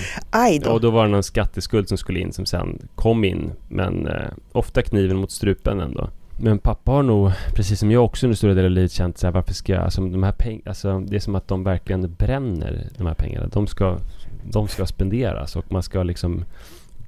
Då. 0.63 0.71
Och 0.71 0.81
då 0.81 0.91
var 0.91 1.05
det 1.05 1.11
någon 1.11 1.23
skatteskuld 1.23 1.87
som 1.87 1.97
skulle 1.97 2.19
in 2.19 2.33
som 2.33 2.45
sen 2.45 2.87
kom 2.95 3.23
in. 3.23 3.51
Men 3.67 4.07
eh, 4.07 4.31
ofta 4.51 4.81
kniven 4.81 5.17
mot 5.17 5.31
strupen 5.31 5.79
ändå. 5.79 6.09
Men 6.37 6.59
pappa 6.59 6.91
har 6.91 7.03
nog, 7.03 7.31
precis 7.55 7.79
som 7.79 7.91
jag 7.91 8.05
också 8.05 8.25
under 8.25 8.37
stora 8.37 8.53
delar 8.53 8.65
av 8.65 8.71
livet 8.71 8.91
känt 8.91 9.17
så 9.17 9.27
här, 9.27 9.31
varför 9.31 9.53
ska 9.53 9.73
jag, 9.73 9.83
alltså 9.83 10.01
de 10.01 10.23
här 10.23 10.31
pengarna, 10.31 10.63
alltså 10.65 10.99
det 10.99 11.15
är 11.15 11.19
som 11.19 11.35
att 11.35 11.47
de 11.47 11.63
verkligen 11.63 12.13
bränner 12.13 12.87
de 12.97 13.07
här 13.07 13.13
pengarna. 13.13 13.47
De 13.47 13.67
ska, 13.67 13.97
de 14.43 14.67
ska 14.67 14.85
spenderas 14.85 15.55
och 15.55 15.71
man 15.71 15.83
ska 15.83 16.03
liksom 16.03 16.45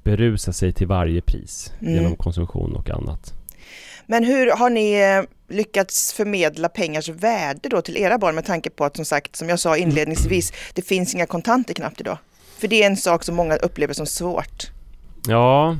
berusa 0.04 0.52
sig 0.52 0.72
till 0.72 0.86
varje 0.86 1.20
pris 1.20 1.72
mm. 1.80 1.94
genom 1.94 2.16
konsumtion 2.16 2.76
och 2.76 2.90
annat. 2.90 3.34
Men 4.06 4.24
hur 4.24 4.50
har 4.50 4.70
ni 4.70 4.92
eh, 4.92 5.54
lyckats 5.56 6.12
förmedla 6.12 6.68
pengars 6.68 7.08
värde 7.08 7.68
då 7.68 7.82
till 7.82 7.96
era 7.96 8.18
barn 8.18 8.34
med 8.34 8.44
tanke 8.44 8.70
på 8.70 8.84
att 8.84 8.96
som 8.96 9.04
sagt, 9.04 9.36
som 9.36 9.48
jag 9.48 9.60
sa 9.60 9.76
inledningsvis, 9.76 10.52
det 10.74 10.82
finns 10.82 11.14
inga 11.14 11.26
kontanter 11.26 11.74
knappt 11.74 12.00
idag? 12.00 12.18
För 12.58 12.68
det 12.68 12.82
är 12.82 12.86
en 12.86 12.96
sak 12.96 13.24
som 13.24 13.36
många 13.36 13.56
upplever 13.56 13.94
som 13.94 14.06
svårt. 14.06 14.70
Ja, 15.28 15.76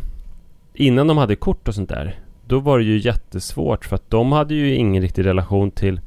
innan 0.74 1.06
de 1.06 1.18
hade 1.18 1.36
kort 1.36 1.68
och 1.68 1.74
sånt 1.74 1.88
där, 1.88 2.20
då 2.46 2.60
var 2.60 2.78
det 2.78 2.84
ju 2.84 2.98
jättesvårt 2.98 3.84
för 3.84 3.96
att 3.96 4.10
de 4.10 4.32
hade 4.32 4.54
ju 4.54 4.74
ingen 4.74 5.02
riktig 5.02 5.26
relation 5.26 5.70
till 5.70 6.00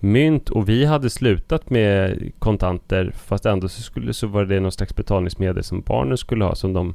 mynt 0.00 0.50
och 0.50 0.68
vi 0.68 0.84
hade 0.84 1.10
slutat 1.10 1.70
med 1.70 2.18
kontanter 2.38 3.12
fast 3.24 3.46
ändå 3.46 3.68
så, 3.68 3.82
skulle, 3.82 4.14
så 4.14 4.26
var 4.26 4.44
det 4.44 4.60
någon 4.60 4.72
slags 4.72 4.96
betalningsmedel 4.96 5.64
som 5.64 5.80
barnen 5.80 6.18
skulle 6.18 6.44
ha 6.44 6.54
som 6.54 6.72
de 6.72 6.94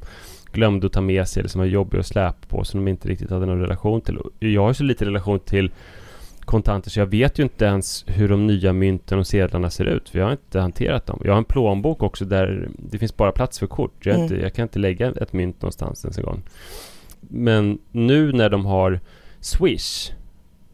glömde 0.56 0.86
att 0.86 0.92
ta 0.92 1.00
med 1.00 1.28
sig 1.28 1.40
eller 1.40 1.48
som 1.48 1.58
var 1.58 1.66
jobbiga 1.66 2.00
att 2.00 2.06
släpa 2.06 2.46
på 2.48 2.64
som 2.64 2.84
de 2.84 2.90
inte 2.90 3.08
riktigt 3.08 3.30
hade 3.30 3.46
någon 3.46 3.60
relation 3.60 4.00
till. 4.00 4.18
Jag 4.38 4.62
har 4.62 4.72
så 4.72 4.82
lite 4.82 5.04
relation 5.04 5.40
till 5.40 5.70
kontanter 6.40 6.90
så 6.90 7.00
jag 7.00 7.06
vet 7.06 7.38
ju 7.38 7.42
inte 7.42 7.64
ens 7.64 8.04
hur 8.08 8.28
de 8.28 8.46
nya 8.46 8.72
mynten 8.72 9.18
och 9.18 9.26
sedlarna 9.26 9.70
ser 9.70 9.84
ut. 9.84 10.08
För 10.08 10.18
jag 10.18 10.26
har 10.26 10.32
inte 10.32 10.60
hanterat 10.60 11.06
dem. 11.06 11.20
Jag 11.24 11.32
har 11.32 11.38
en 11.38 11.44
plånbok 11.44 12.02
också 12.02 12.24
där 12.24 12.68
det 12.78 12.98
finns 12.98 13.16
bara 13.16 13.32
plats 13.32 13.58
för 13.58 13.66
kort. 13.66 14.06
Jag, 14.06 14.14
mm. 14.14 14.24
inte, 14.24 14.36
jag 14.36 14.54
kan 14.54 14.62
inte 14.62 14.78
lägga 14.78 15.10
ett 15.10 15.32
mynt 15.32 15.62
någonstans 15.62 16.04
ens 16.04 16.18
en 16.18 16.24
gång. 16.24 16.42
Men 17.20 17.78
nu 17.92 18.32
när 18.32 18.50
de 18.50 18.66
har 18.66 19.00
Swish 19.40 20.12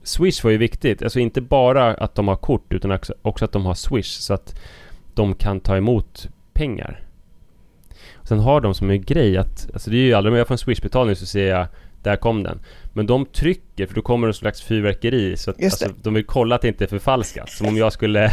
Swish 0.02 0.44
var 0.44 0.50
ju 0.50 0.56
viktigt. 0.56 1.02
Alltså 1.02 1.20
inte 1.20 1.40
bara 1.40 1.94
att 1.94 2.14
de 2.14 2.28
har 2.28 2.36
kort 2.36 2.72
utan 2.72 2.98
också 3.22 3.44
att 3.44 3.52
de 3.52 3.66
har 3.66 3.74
Swish 3.74 4.18
så 4.20 4.34
att 4.34 4.60
de 5.14 5.34
kan 5.34 5.60
ta 5.60 5.76
emot 5.76 6.28
pengar. 6.52 7.00
Sen 8.24 8.38
har 8.38 8.60
de 8.60 8.74
som 8.74 8.90
en 8.90 9.02
grej 9.02 9.36
att, 9.36 9.68
alltså 9.72 9.90
det 9.90 9.96
är 9.96 10.04
ju 10.04 10.14
aldrig, 10.14 10.32
om 10.32 10.38
jag 10.38 10.46
får 10.46 10.54
en 10.54 10.58
Swish-betalning 10.58 11.16
så 11.16 11.26
ser 11.26 11.48
jag 11.48 11.66
där 12.02 12.16
kom 12.16 12.42
den. 12.42 12.60
Men 12.92 13.06
de 13.06 13.26
trycker, 13.26 13.86
för 13.86 13.94
då 13.94 14.02
kommer 14.02 14.26
det 14.26 14.30
en 14.30 14.34
slags 14.34 14.62
fyrverkeri 14.62 15.36
så 15.36 15.50
att 15.50 15.64
alltså, 15.64 15.88
de 16.02 16.14
vill 16.14 16.26
kolla 16.26 16.54
att 16.54 16.62
det 16.62 16.68
inte 16.68 16.84
är 16.84 16.88
förfalskat. 16.88 17.50
Som 17.50 17.66
om 17.66 17.76
jag 17.76 17.92
skulle 17.92 18.32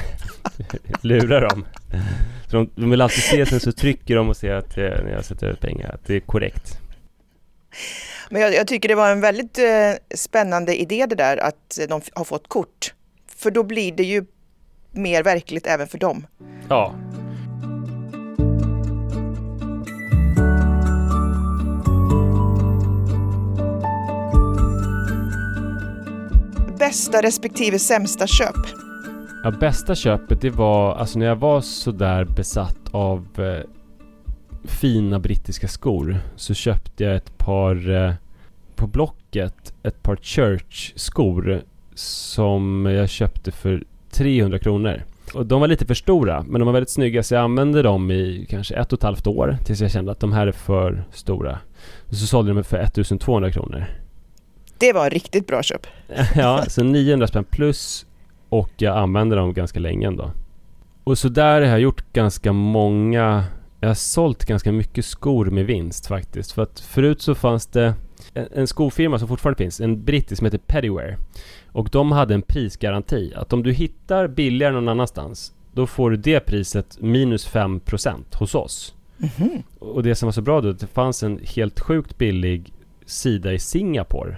lura 1.01 1.39
dem. 1.39 1.65
Så 2.47 2.55
de, 2.57 2.69
de, 2.75 2.89
vill 2.89 3.01
alltid 3.01 3.23
se, 3.23 3.45
sen 3.45 3.59
så 3.59 3.71
trycker 3.71 4.15
de 4.15 4.29
och 4.29 4.37
ser 4.37 4.53
att 4.53 4.75
det, 4.75 5.01
när 5.03 5.11
jag 5.11 5.25
sätter 5.25 5.51
ut 5.51 5.61
pengar, 5.61 5.93
att 5.93 6.05
det 6.05 6.15
är 6.15 6.19
korrekt. 6.19 6.79
Men 8.29 8.41
jag, 8.41 8.53
jag 8.53 8.67
tycker 8.67 8.89
det 8.89 8.95
var 8.95 9.11
en 9.11 9.21
väldigt 9.21 9.57
eh, 9.57 10.15
spännande 10.15 10.81
idé 10.81 11.05
det 11.09 11.15
där 11.15 11.37
att 11.37 11.79
de 11.89 12.01
har 12.13 12.23
fått 12.23 12.47
kort. 12.47 12.93
För 13.35 13.51
då 13.51 13.63
blir 13.63 13.91
det 13.91 14.03
ju 14.03 14.25
mer 14.91 15.23
verkligt 15.23 15.67
även 15.67 15.87
för 15.87 15.97
dem. 15.97 16.27
Ja, 16.69 16.95
bästa 26.79 27.21
respektive 27.21 27.79
sämsta 27.79 28.27
köp? 28.27 28.55
Ja, 29.43 29.51
bästa 29.51 29.95
köpet 29.95 30.41
det 30.41 30.49
var, 30.49 30.95
alltså 30.95 31.19
när 31.19 31.25
jag 31.25 31.35
var 31.35 31.61
sådär 31.61 32.25
besatt 32.25 32.79
av 32.91 33.27
eh, 33.37 33.69
fina 34.63 35.19
brittiska 35.19 35.67
skor 35.67 36.19
så 36.35 36.53
köpte 36.53 37.03
jag 37.03 37.15
ett 37.15 37.37
par 37.37 37.89
eh, 37.89 38.13
på 38.75 38.87
Blocket, 38.87 39.73
ett 39.83 40.03
par 40.03 40.15
Church-skor 40.15 41.61
som 41.95 42.85
jag 42.85 43.09
köpte 43.09 43.51
för 43.51 43.83
300 44.11 44.59
kronor. 44.59 45.03
Och 45.33 45.45
de 45.45 45.61
var 45.61 45.67
lite 45.67 45.85
för 45.85 45.93
stora, 45.93 46.43
men 46.43 46.59
de 46.59 46.65
var 46.65 46.73
väldigt 46.73 46.89
snygga 46.89 47.23
så 47.23 47.33
jag 47.33 47.43
använde 47.43 47.81
dem 47.81 48.11
i 48.11 48.45
kanske 48.49 48.75
ett 48.75 48.93
och 48.93 48.99
ett 48.99 49.03
halvt 49.03 49.27
år 49.27 49.57
tills 49.65 49.81
jag 49.81 49.91
kände 49.91 50.11
att 50.11 50.19
de 50.19 50.33
här 50.33 50.47
är 50.47 50.51
för 50.51 51.03
stora. 51.11 51.59
Och 52.09 52.15
så 52.15 52.27
sålde 52.27 52.49
jag 52.49 52.57
dem 52.57 52.63
för 52.63 52.77
1200 52.77 53.51
kronor. 53.51 53.85
Det 54.79 54.93
var 54.93 55.09
riktigt 55.09 55.47
bra 55.47 55.63
köp. 55.63 55.87
ja, 56.35 56.65
så 56.67 56.83
900 56.83 57.27
spänn 57.27 57.43
plus 57.43 58.05
och 58.49 58.71
jag 58.77 58.97
använder 58.97 59.37
dem 59.37 59.53
ganska 59.53 59.79
länge 59.79 60.07
ändå. 60.07 60.31
Och 61.03 61.17
så 61.17 61.29
där 61.29 61.61
har 61.61 61.67
jag 61.67 61.79
gjort 61.79 62.13
ganska 62.13 62.53
många 62.53 63.45
jag 63.79 63.89
har 63.89 63.95
sålt 63.95 64.45
ganska 64.45 64.71
mycket 64.71 65.05
skor 65.05 65.45
med 65.45 65.65
vinst 65.65 66.07
faktiskt. 66.07 66.51
För 66.51 66.61
att 66.63 66.79
förut 66.79 67.21
så 67.21 67.35
fanns 67.35 67.67
det 67.67 67.93
en, 68.33 68.67
skofirma 68.67 69.19
som 69.19 69.27
fortfarande 69.27 69.57
finns, 69.57 69.81
en 69.81 70.03
brittisk 70.03 70.39
som 70.39 70.45
heter 70.45 70.57
Pettyware. 70.57 71.17
Och 71.71 71.89
de 71.91 72.11
hade 72.11 72.33
en 72.33 72.41
prisgaranti. 72.41 73.33
Att 73.35 73.53
om 73.53 73.63
du 73.63 73.71
hittar 73.71 74.27
billigare 74.27 74.73
någon 74.73 74.87
annanstans, 74.87 75.53
då 75.71 75.87
får 75.87 76.11
du 76.11 76.17
det 76.17 76.39
priset 76.39 76.97
minus 77.01 77.49
5% 77.49 78.15
hos 78.33 78.55
oss. 78.55 78.95
Mm 79.19 79.29
-hmm. 79.29 79.63
Och 79.79 80.03
det 80.03 80.15
som 80.15 80.27
var 80.27 80.31
så 80.31 80.41
bra 80.41 80.61
då, 80.61 80.69
att 80.69 80.79
det 80.79 80.87
fanns 80.87 81.23
en 81.23 81.39
helt 81.55 81.79
sjukt 81.79 82.17
billig 82.17 82.73
sida 83.05 83.53
i 83.53 83.59
Singapore 83.59 84.37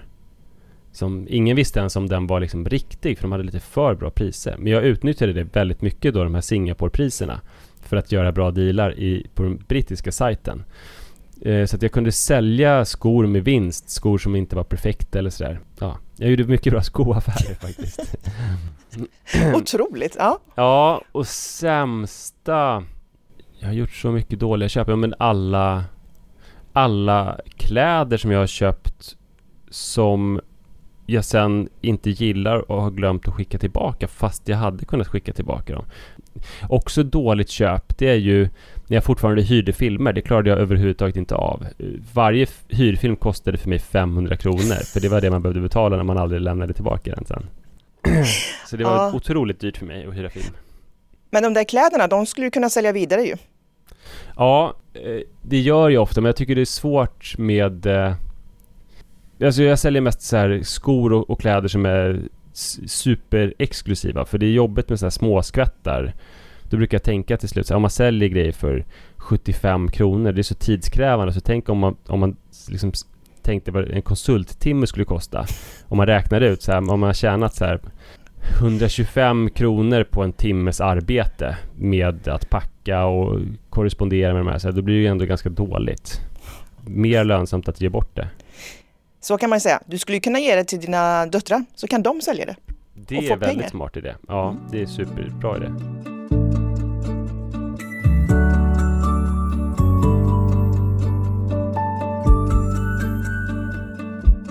som 0.92 1.26
ingen 1.30 1.56
visste 1.56 1.78
ens 1.78 1.96
om 1.96 2.08
den 2.08 2.26
var 2.26 2.40
liksom 2.40 2.68
riktig 2.68 3.18
för 3.18 3.22
de 3.22 3.32
hade 3.32 3.44
lite 3.44 3.60
för 3.60 3.94
bra 3.94 4.10
priser. 4.10 4.56
Men 4.58 4.72
jag 4.72 4.84
utnyttjade 4.84 5.32
det 5.32 5.56
väldigt 5.56 5.82
mycket 5.82 6.14
då, 6.14 6.24
de 6.24 6.34
här 6.34 6.40
Singapore-priserna 6.40 7.40
för 7.82 7.96
att 7.96 8.12
göra 8.12 8.32
bra 8.32 8.50
dealar 8.50 8.98
i, 8.98 9.26
på 9.34 9.42
den 9.42 9.64
brittiska 9.68 10.12
sajten. 10.12 10.64
Eh, 11.40 11.66
så 11.66 11.76
att 11.76 11.82
jag 11.82 11.92
kunde 11.92 12.12
sälja 12.12 12.84
skor 12.84 13.26
med 13.26 13.44
vinst, 13.44 13.90
skor 13.90 14.18
som 14.18 14.36
inte 14.36 14.56
var 14.56 14.64
perfekta 14.64 15.18
eller 15.18 15.30
sådär. 15.30 15.60
Ja, 15.78 15.98
jag 16.16 16.30
gjorde 16.30 16.44
mycket 16.44 16.72
bra 16.72 16.82
skoaffärer 16.82 17.54
faktiskt. 17.54 18.16
Otroligt! 19.54 20.16
Ja. 20.18 20.40
Ja, 20.54 21.02
och 21.12 21.26
sämsta... 21.26 22.84
Jag 23.58 23.68
har 23.68 23.74
gjort 23.74 23.92
så 23.92 24.12
mycket 24.12 24.40
dåliga 24.40 24.68
köp. 24.68 24.88
Ja, 24.88 24.96
men 24.96 25.14
alla... 25.18 25.84
Alla 26.74 27.40
kläder 27.56 28.16
som 28.16 28.30
jag 28.30 28.38
har 28.38 28.46
köpt 28.46 29.16
som 29.70 30.40
jag 31.06 31.24
sen 31.24 31.68
inte 31.80 32.10
gillar 32.10 32.70
och 32.70 32.82
har 32.82 32.90
glömt 32.90 33.28
att 33.28 33.34
skicka 33.34 33.58
tillbaka 33.58 34.08
fast 34.08 34.48
jag 34.48 34.56
hade 34.56 34.84
kunnat 34.84 35.08
skicka 35.08 35.32
tillbaka 35.32 35.74
dem. 35.74 35.84
Också 36.68 37.02
dåligt 37.02 37.50
köp, 37.50 37.98
det 37.98 38.08
är 38.08 38.14
ju 38.14 38.48
när 38.86 38.96
jag 38.96 39.04
fortfarande 39.04 39.42
hyrde 39.42 39.72
filmer, 39.72 40.12
det 40.12 40.20
klarade 40.20 40.50
jag 40.50 40.58
överhuvudtaget 40.58 41.16
inte 41.16 41.34
av. 41.34 41.66
Varje 42.12 42.46
hyrfilm 42.68 43.16
kostade 43.16 43.58
för 43.58 43.68
mig 43.68 43.78
500 43.78 44.36
kronor, 44.36 44.84
för 44.92 45.00
det 45.00 45.08
var 45.08 45.20
det 45.20 45.30
man 45.30 45.42
behövde 45.42 45.60
betala 45.60 45.96
när 45.96 46.04
man 46.04 46.18
aldrig 46.18 46.40
lämnade 46.40 46.72
tillbaka 46.72 47.14
den 47.14 47.24
sen. 47.24 47.46
Så 48.66 48.76
det 48.76 48.84
var 48.84 48.96
ja. 48.96 49.12
otroligt 49.14 49.60
dyrt 49.60 49.76
för 49.76 49.86
mig 49.86 50.06
att 50.06 50.14
hyra 50.14 50.30
film. 50.30 50.54
Men 51.30 51.42
de 51.42 51.54
där 51.54 51.64
kläderna, 51.64 52.06
de 52.06 52.26
skulle 52.26 52.46
du 52.46 52.50
kunna 52.50 52.70
sälja 52.70 52.92
vidare 52.92 53.22
ju. 53.22 53.36
Ja, 54.36 54.74
eh, 54.94 55.20
det 55.42 55.60
gör 55.60 55.90
jag 55.90 56.02
ofta 56.02 56.20
men 56.20 56.28
jag 56.28 56.36
tycker 56.36 56.54
det 56.54 56.60
är 56.60 56.64
svårt 56.64 57.38
med 57.38 57.86
eh, 57.86 58.14
Alltså 59.44 59.62
jag 59.62 59.78
säljer 59.78 60.02
mest 60.02 60.22
så 60.22 60.36
här 60.36 60.60
skor 60.62 61.12
och, 61.12 61.30
och 61.30 61.40
kläder 61.40 61.68
som 61.68 61.86
är 61.86 62.20
superexklusiva 62.86 64.24
för 64.24 64.38
det 64.38 64.46
är 64.46 64.50
jobbigt 64.50 64.88
med 64.88 64.98
så 64.98 65.06
här 65.06 65.10
småskvättar 65.10 66.14
Då 66.62 66.76
brukar 66.76 66.94
jag 66.94 67.02
tänka 67.02 67.36
till 67.36 67.48
slut 67.48 67.66
så 67.66 67.74
här, 67.74 67.76
om 67.76 67.82
man 67.82 67.90
säljer 67.90 68.28
grejer 68.28 68.52
för 68.52 68.84
75 69.16 69.90
kronor 69.90 70.32
Det 70.32 70.40
är 70.40 70.42
så 70.42 70.54
tidskrävande 70.54 71.32
så 71.32 71.40
tänk 71.40 71.68
om 71.68 71.78
man, 71.78 71.96
om 72.06 72.20
man 72.20 72.36
liksom 72.68 72.92
tänkte 73.42 73.70
vad 73.70 73.90
en 73.90 74.02
konsulttimme 74.02 74.86
skulle 74.86 75.04
kosta 75.04 75.46
Om 75.88 75.96
man 75.96 76.06
räknar 76.06 76.40
ut 76.40 76.62
så 76.62 76.72
här, 76.72 76.78
om 76.78 76.86
man 76.86 77.02
har 77.02 77.12
tjänat 77.12 77.54
så 77.54 77.64
här 77.64 77.80
125 78.60 79.50
kronor 79.50 80.04
på 80.04 80.22
en 80.22 80.32
timmes 80.32 80.80
arbete 80.80 81.56
med 81.74 82.28
att 82.28 82.50
packa 82.50 83.04
och 83.04 83.40
korrespondera 83.70 84.32
med 84.32 84.40
de 84.40 84.48
här, 84.48 84.58
så 84.58 84.68
här, 84.68 84.76
då 84.76 84.82
blir 84.82 84.94
det 84.94 85.00
ju 85.00 85.06
ändå 85.06 85.24
ganska 85.24 85.48
dåligt. 85.48 86.20
Mer 86.86 87.24
lönsamt 87.24 87.68
att 87.68 87.80
ge 87.80 87.88
bort 87.88 88.16
det. 88.16 88.28
Så 89.24 89.38
kan 89.38 89.50
man 89.50 89.60
säga. 89.60 89.80
Du 89.86 89.98
skulle 89.98 90.20
kunna 90.20 90.38
ge 90.38 90.56
det 90.56 90.64
till 90.64 90.80
dina 90.80 91.26
döttrar, 91.26 91.64
så 91.74 91.86
kan 91.86 92.02
de 92.02 92.20
sälja 92.20 92.46
det. 92.46 92.56
Det 92.94 93.16
är 93.16 93.20
väldigt 93.36 93.48
pengar. 93.48 93.68
smart 93.68 93.96
idé. 93.96 94.14
Ja, 94.28 94.56
det 94.70 94.82
är 94.82 94.86
superbra 94.86 95.56
idé. 95.56 95.66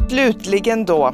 Slutligen 0.10 0.86
då, 0.86 1.14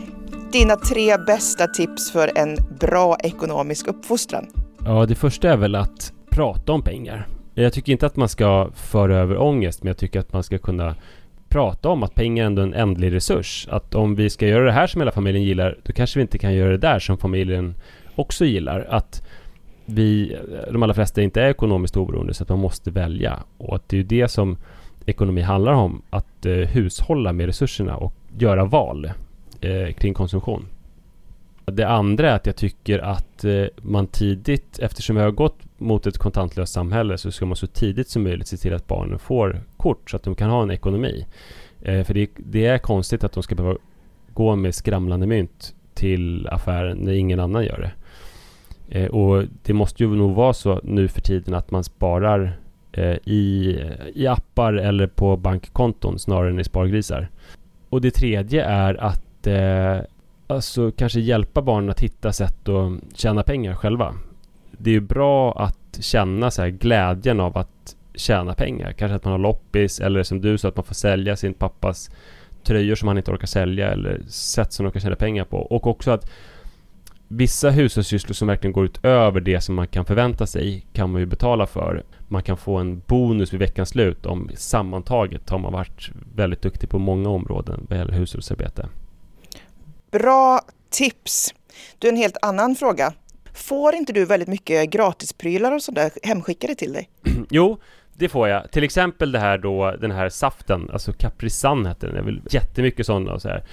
dina 0.51 0.75
tre 0.75 1.17
bästa 1.17 1.67
tips 1.67 2.11
för 2.11 2.37
en 2.37 2.57
bra 2.79 3.17
ekonomisk 3.23 3.87
uppfostran? 3.87 4.47
Ja, 4.85 5.05
det 5.05 5.15
första 5.15 5.51
är 5.51 5.57
väl 5.57 5.75
att 5.75 6.13
prata 6.29 6.71
om 6.71 6.81
pengar. 6.81 7.27
Jag 7.53 7.73
tycker 7.73 7.91
inte 7.91 8.05
att 8.05 8.15
man 8.15 8.29
ska 8.29 8.69
föra 8.75 9.17
över 9.17 9.37
ångest, 9.37 9.83
men 9.83 9.87
jag 9.87 9.97
tycker 9.97 10.19
att 10.19 10.33
man 10.33 10.43
ska 10.43 10.57
kunna 10.57 10.95
prata 11.57 11.89
om 11.89 12.03
att 12.03 12.15
pengar 12.15 12.43
är 12.43 12.47
ändå 12.47 12.61
en 12.61 12.73
ändlig 12.73 13.13
resurs. 13.13 13.67
Att 13.71 13.95
om 13.95 14.15
vi 14.15 14.29
ska 14.29 14.47
göra 14.47 14.65
det 14.65 14.71
här 14.71 14.87
som 14.87 15.01
hela 15.01 15.11
familjen 15.11 15.43
gillar, 15.43 15.77
då 15.83 15.93
kanske 15.93 16.19
vi 16.19 16.21
inte 16.21 16.37
kan 16.37 16.53
göra 16.53 16.71
det 16.71 16.77
där 16.77 16.99
som 16.99 17.17
familjen 17.17 17.75
också 18.15 18.45
gillar. 18.45 18.87
Att 18.89 19.27
vi, 19.85 20.37
de 20.71 20.83
allra 20.83 20.93
flesta 20.93 21.21
inte 21.21 21.41
är 21.41 21.49
ekonomiskt 21.49 21.97
oberoende, 21.97 22.33
så 22.33 22.43
att 22.43 22.49
man 22.49 22.59
måste 22.59 22.91
välja. 22.91 23.39
Och 23.57 23.75
att 23.75 23.89
det 23.89 23.95
är 23.95 23.97
ju 23.97 24.03
det 24.03 24.27
som 24.27 24.57
ekonomi 25.05 25.41
handlar 25.41 25.73
om, 25.73 26.01
att 26.09 26.45
eh, 26.45 26.53
hushålla 26.53 27.33
med 27.33 27.45
resurserna 27.45 27.95
och 27.95 28.13
göra 28.37 28.65
val 28.65 29.11
eh, 29.61 29.93
kring 29.93 30.13
konsumtion. 30.13 30.65
Det 31.71 31.87
andra 31.87 32.31
är 32.31 32.35
att 32.35 32.45
jag 32.45 32.55
tycker 32.55 32.99
att 32.99 33.43
eh, 33.43 33.65
man 33.81 34.07
tidigt, 34.07 34.79
eftersom 34.79 35.15
vi 35.15 35.21
har 35.21 35.31
gått 35.31 35.59
mot 35.77 36.07
ett 36.07 36.17
kontantlöst 36.17 36.73
samhälle, 36.73 37.17
så 37.17 37.31
ska 37.31 37.45
man 37.45 37.55
så 37.55 37.67
tidigt 37.67 38.09
som 38.09 38.23
möjligt 38.23 38.47
se 38.47 38.57
till 38.57 38.73
att 38.73 38.87
barnen 38.87 39.19
får 39.19 39.61
kort 39.77 40.09
så 40.09 40.17
att 40.17 40.23
de 40.23 40.35
kan 40.35 40.49
ha 40.49 40.63
en 40.63 40.71
ekonomi. 40.71 41.25
Eh, 41.81 42.03
för 42.03 42.13
det, 42.13 42.29
det, 42.37 42.65
är 42.65 42.77
konstigt 42.77 43.23
att 43.23 43.31
de 43.31 43.43
ska 43.43 43.55
behöva 43.55 43.77
gå 44.33 44.55
med 44.55 44.75
skramlande 44.75 45.27
mynt 45.27 45.75
till 45.93 46.47
affären 46.47 46.97
när 46.97 47.13
ingen 47.13 47.39
annan 47.39 47.65
gör 47.65 47.79
det. 47.79 47.91
Eh, 48.99 49.07
och 49.07 49.43
det 49.63 49.73
måste 49.73 50.03
ju 50.03 50.15
nog 50.15 50.35
vara 50.35 50.53
så 50.53 50.81
nu 50.83 51.07
för 51.07 51.21
tiden 51.21 51.53
att 51.53 51.71
man 51.71 51.83
sparar 51.83 52.59
eh, 52.91 53.17
i, 53.25 53.79
i 54.13 54.27
appar 54.27 54.73
eller 54.73 55.07
på 55.07 55.37
bankkonton 55.37 56.19
snarare 56.19 56.49
än 56.49 56.59
i 56.59 56.63
spargrisar. 56.63 57.29
Och 57.89 58.01
det 58.01 58.11
tredje 58.11 58.65
är 58.65 59.01
att 59.01 59.47
eh, 59.47 59.99
alltså 60.47 60.91
kanske 60.91 61.19
hjälpa 61.19 61.61
barnen 61.61 61.89
att 61.89 61.99
hitta 61.99 62.33
sätt 62.33 62.69
att 62.69 63.17
tjäna 63.17 63.43
pengar 63.43 63.75
själva. 63.75 64.15
Det 64.71 64.89
är 64.89 64.93
ju 64.93 65.01
bra 65.01 65.53
att 65.53 65.97
känna 65.99 66.51
så 66.51 66.65
glädjen 66.69 67.39
av 67.39 67.57
att 67.57 67.95
tjäna 68.15 68.53
pengar. 68.53 68.91
Kanske 68.91 69.15
att 69.15 69.23
man 69.23 69.31
har 69.31 69.39
loppis 69.39 69.99
eller 69.99 70.23
som 70.23 70.41
du 70.41 70.57
sa 70.57 70.67
att 70.67 70.75
man 70.75 70.85
får 70.85 70.95
sälja 70.95 71.35
sin 71.35 71.53
pappas 71.53 72.11
tröjor 72.63 72.95
som 72.95 73.07
han 73.07 73.17
inte 73.17 73.31
orkar 73.31 73.47
sälja 73.47 73.91
eller 73.91 74.21
sätt 74.27 74.73
som 74.73 74.85
de 74.85 74.91
kan 74.91 75.01
tjäna 75.01 75.15
pengar 75.15 75.43
på. 75.43 75.57
Och 75.57 75.87
också 75.87 76.11
att 76.11 76.29
vissa 77.27 77.69
hushållssysslor 77.69 78.33
som 78.33 78.47
verkligen 78.47 78.73
går 78.73 78.85
utöver 78.85 79.41
det 79.41 79.61
som 79.61 79.75
man 79.75 79.87
kan 79.87 80.05
förvänta 80.05 80.47
sig 80.47 80.85
kan 80.93 81.11
man 81.11 81.21
ju 81.21 81.25
betala 81.25 81.67
för. 81.67 82.03
Man 82.27 82.43
kan 82.43 82.57
få 82.57 82.77
en 82.77 83.01
bonus 83.07 83.53
vid 83.53 83.59
veckans 83.59 83.89
slut 83.89 84.25
om 84.25 84.49
sammantaget 84.55 85.49
har 85.49 85.59
man 85.59 85.73
varit 85.73 86.11
väldigt 86.35 86.61
duktig 86.61 86.89
på 86.89 86.99
många 86.99 87.29
områden 87.29 87.85
vad 87.89 87.99
gäller 87.99 88.13
hushållsarbete. 88.13 88.87
Bra 90.11 90.61
tips! 90.89 91.53
Du, 91.99 92.09
en 92.09 92.15
helt 92.15 92.37
annan 92.41 92.75
fråga. 92.75 93.13
Får 93.53 93.95
inte 93.95 94.13
du 94.13 94.25
väldigt 94.25 94.49
mycket 94.49 94.89
gratisprylar 94.89 95.71
och 95.71 95.83
sådär 95.83 96.11
hemskickade 96.23 96.75
till 96.75 96.93
dig? 96.93 97.09
jo, 97.49 97.77
det 98.13 98.29
får 98.29 98.47
jag. 98.47 98.71
Till 98.71 98.83
exempel 98.83 99.31
det 99.31 99.39
här 99.39 99.57
då, 99.57 99.95
den 100.01 100.11
här 100.11 100.29
saften, 100.29 100.89
alltså 100.93 101.13
Caprisan 101.13 101.85
heter 101.85 102.07
den. 102.07 102.15
Jag 102.15 102.23
vill 102.23 102.41
jättemycket 102.49 103.05
sådana 103.05 103.33
och 103.33 103.41
så 103.41 103.49
här. 103.49 103.63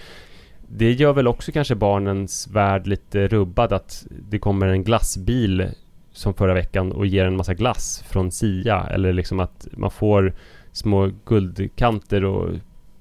Det 0.69 0.93
gör 0.93 1.13
väl 1.13 1.29
också 1.29 1.53
kanske 1.53 1.75
barnens 1.75 2.49
värld 2.49 2.87
lite 2.87 3.29
rubbad 3.29 3.73
att 3.73 4.07
det 4.11 4.39
kommer 4.39 4.67
en 4.67 4.85
glassbil 4.85 5.71
som 6.13 6.35
förra 6.35 6.55
veckan 6.55 6.93
och 6.93 7.07
ger 7.07 7.25
en 7.25 7.37
massa 7.37 7.55
glass 7.55 8.05
från 8.09 8.33
Sia 8.33 8.87
eller 8.91 9.13
liksom 9.13 9.41
att 9.41 9.67
man 9.73 9.91
får 9.91 10.35
små 10.73 11.11
guldkanter 11.25 12.25
och 12.25 12.51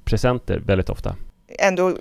presenter 0.06 0.60
väldigt 0.66 0.90
ofta. 0.90 1.16
Ändå 1.60 1.98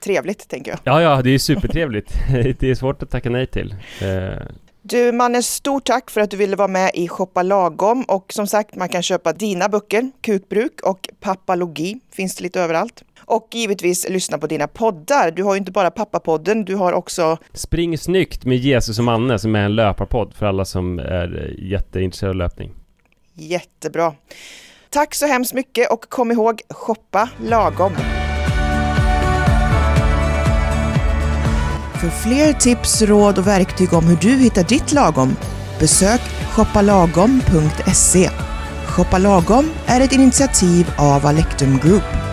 trevligt, 0.00 0.48
tänker 0.48 0.70
jag. 0.70 0.80
Ja, 0.84 1.02
ja, 1.02 1.22
det 1.22 1.30
är 1.30 1.38
supertrevligt. 1.38 2.12
det 2.58 2.70
är 2.70 2.74
svårt 2.74 3.02
att 3.02 3.10
tacka 3.10 3.30
nej 3.30 3.46
till. 3.46 3.74
Eh. 4.02 4.46
Du 4.82 5.12
Manne, 5.12 5.42
stort 5.42 5.84
tack 5.84 6.10
för 6.10 6.20
att 6.20 6.30
du 6.30 6.36
ville 6.36 6.56
vara 6.56 6.68
med 6.68 6.90
i 6.94 7.08
Shoppa 7.08 7.42
Lagom 7.42 8.02
och 8.02 8.32
som 8.32 8.46
sagt, 8.46 8.76
man 8.76 8.88
kan 8.88 9.02
köpa 9.02 9.32
dina 9.32 9.68
böcker, 9.68 10.10
Kukbruk 10.20 10.80
och 10.82 11.08
Pappalogi, 11.20 12.00
finns 12.12 12.36
det 12.36 12.42
lite 12.42 12.60
överallt. 12.60 13.02
Och 13.20 13.48
givetvis 13.52 14.08
lyssna 14.08 14.38
på 14.38 14.46
dina 14.46 14.66
poddar. 14.68 15.30
Du 15.30 15.42
har 15.42 15.54
ju 15.54 15.58
inte 15.58 15.72
bara 15.72 15.90
Pappapodden, 15.90 16.64
du 16.64 16.74
har 16.74 16.92
också 16.92 17.38
Spring 17.52 17.98
snyggt 17.98 18.44
med 18.44 18.58
Jesus 18.58 18.98
och 18.98 19.04
Manne 19.04 19.38
som 19.38 19.54
är 19.54 19.64
en 19.64 19.74
löparpodd 19.74 20.34
för 20.34 20.46
alla 20.46 20.64
som 20.64 20.98
är 20.98 21.54
jätteintresserade 21.58 22.30
av 22.30 22.36
löpning. 22.36 22.74
Jättebra. 23.34 24.14
Tack 24.90 25.14
så 25.14 25.26
hemskt 25.26 25.54
mycket 25.54 25.92
och 25.92 26.08
kom 26.08 26.30
ihåg, 26.30 26.60
shoppa 26.68 27.28
lagom. 27.38 27.92
För 32.00 32.08
fler 32.08 32.52
tips, 32.52 33.02
råd 33.02 33.38
och 33.38 33.46
verktyg 33.46 33.92
om 33.92 34.04
hur 34.04 34.16
du 34.16 34.36
hittar 34.36 34.64
ditt 34.64 34.92
lagom, 34.92 35.36
besök 35.78 36.20
shoppalagom.se. 36.50 38.30
Shoppa 38.86 39.18
Lagom 39.18 39.70
är 39.86 40.00
ett 40.00 40.12
initiativ 40.12 40.90
av 40.98 41.26
Alectum 41.26 41.78
Group. 41.78 42.29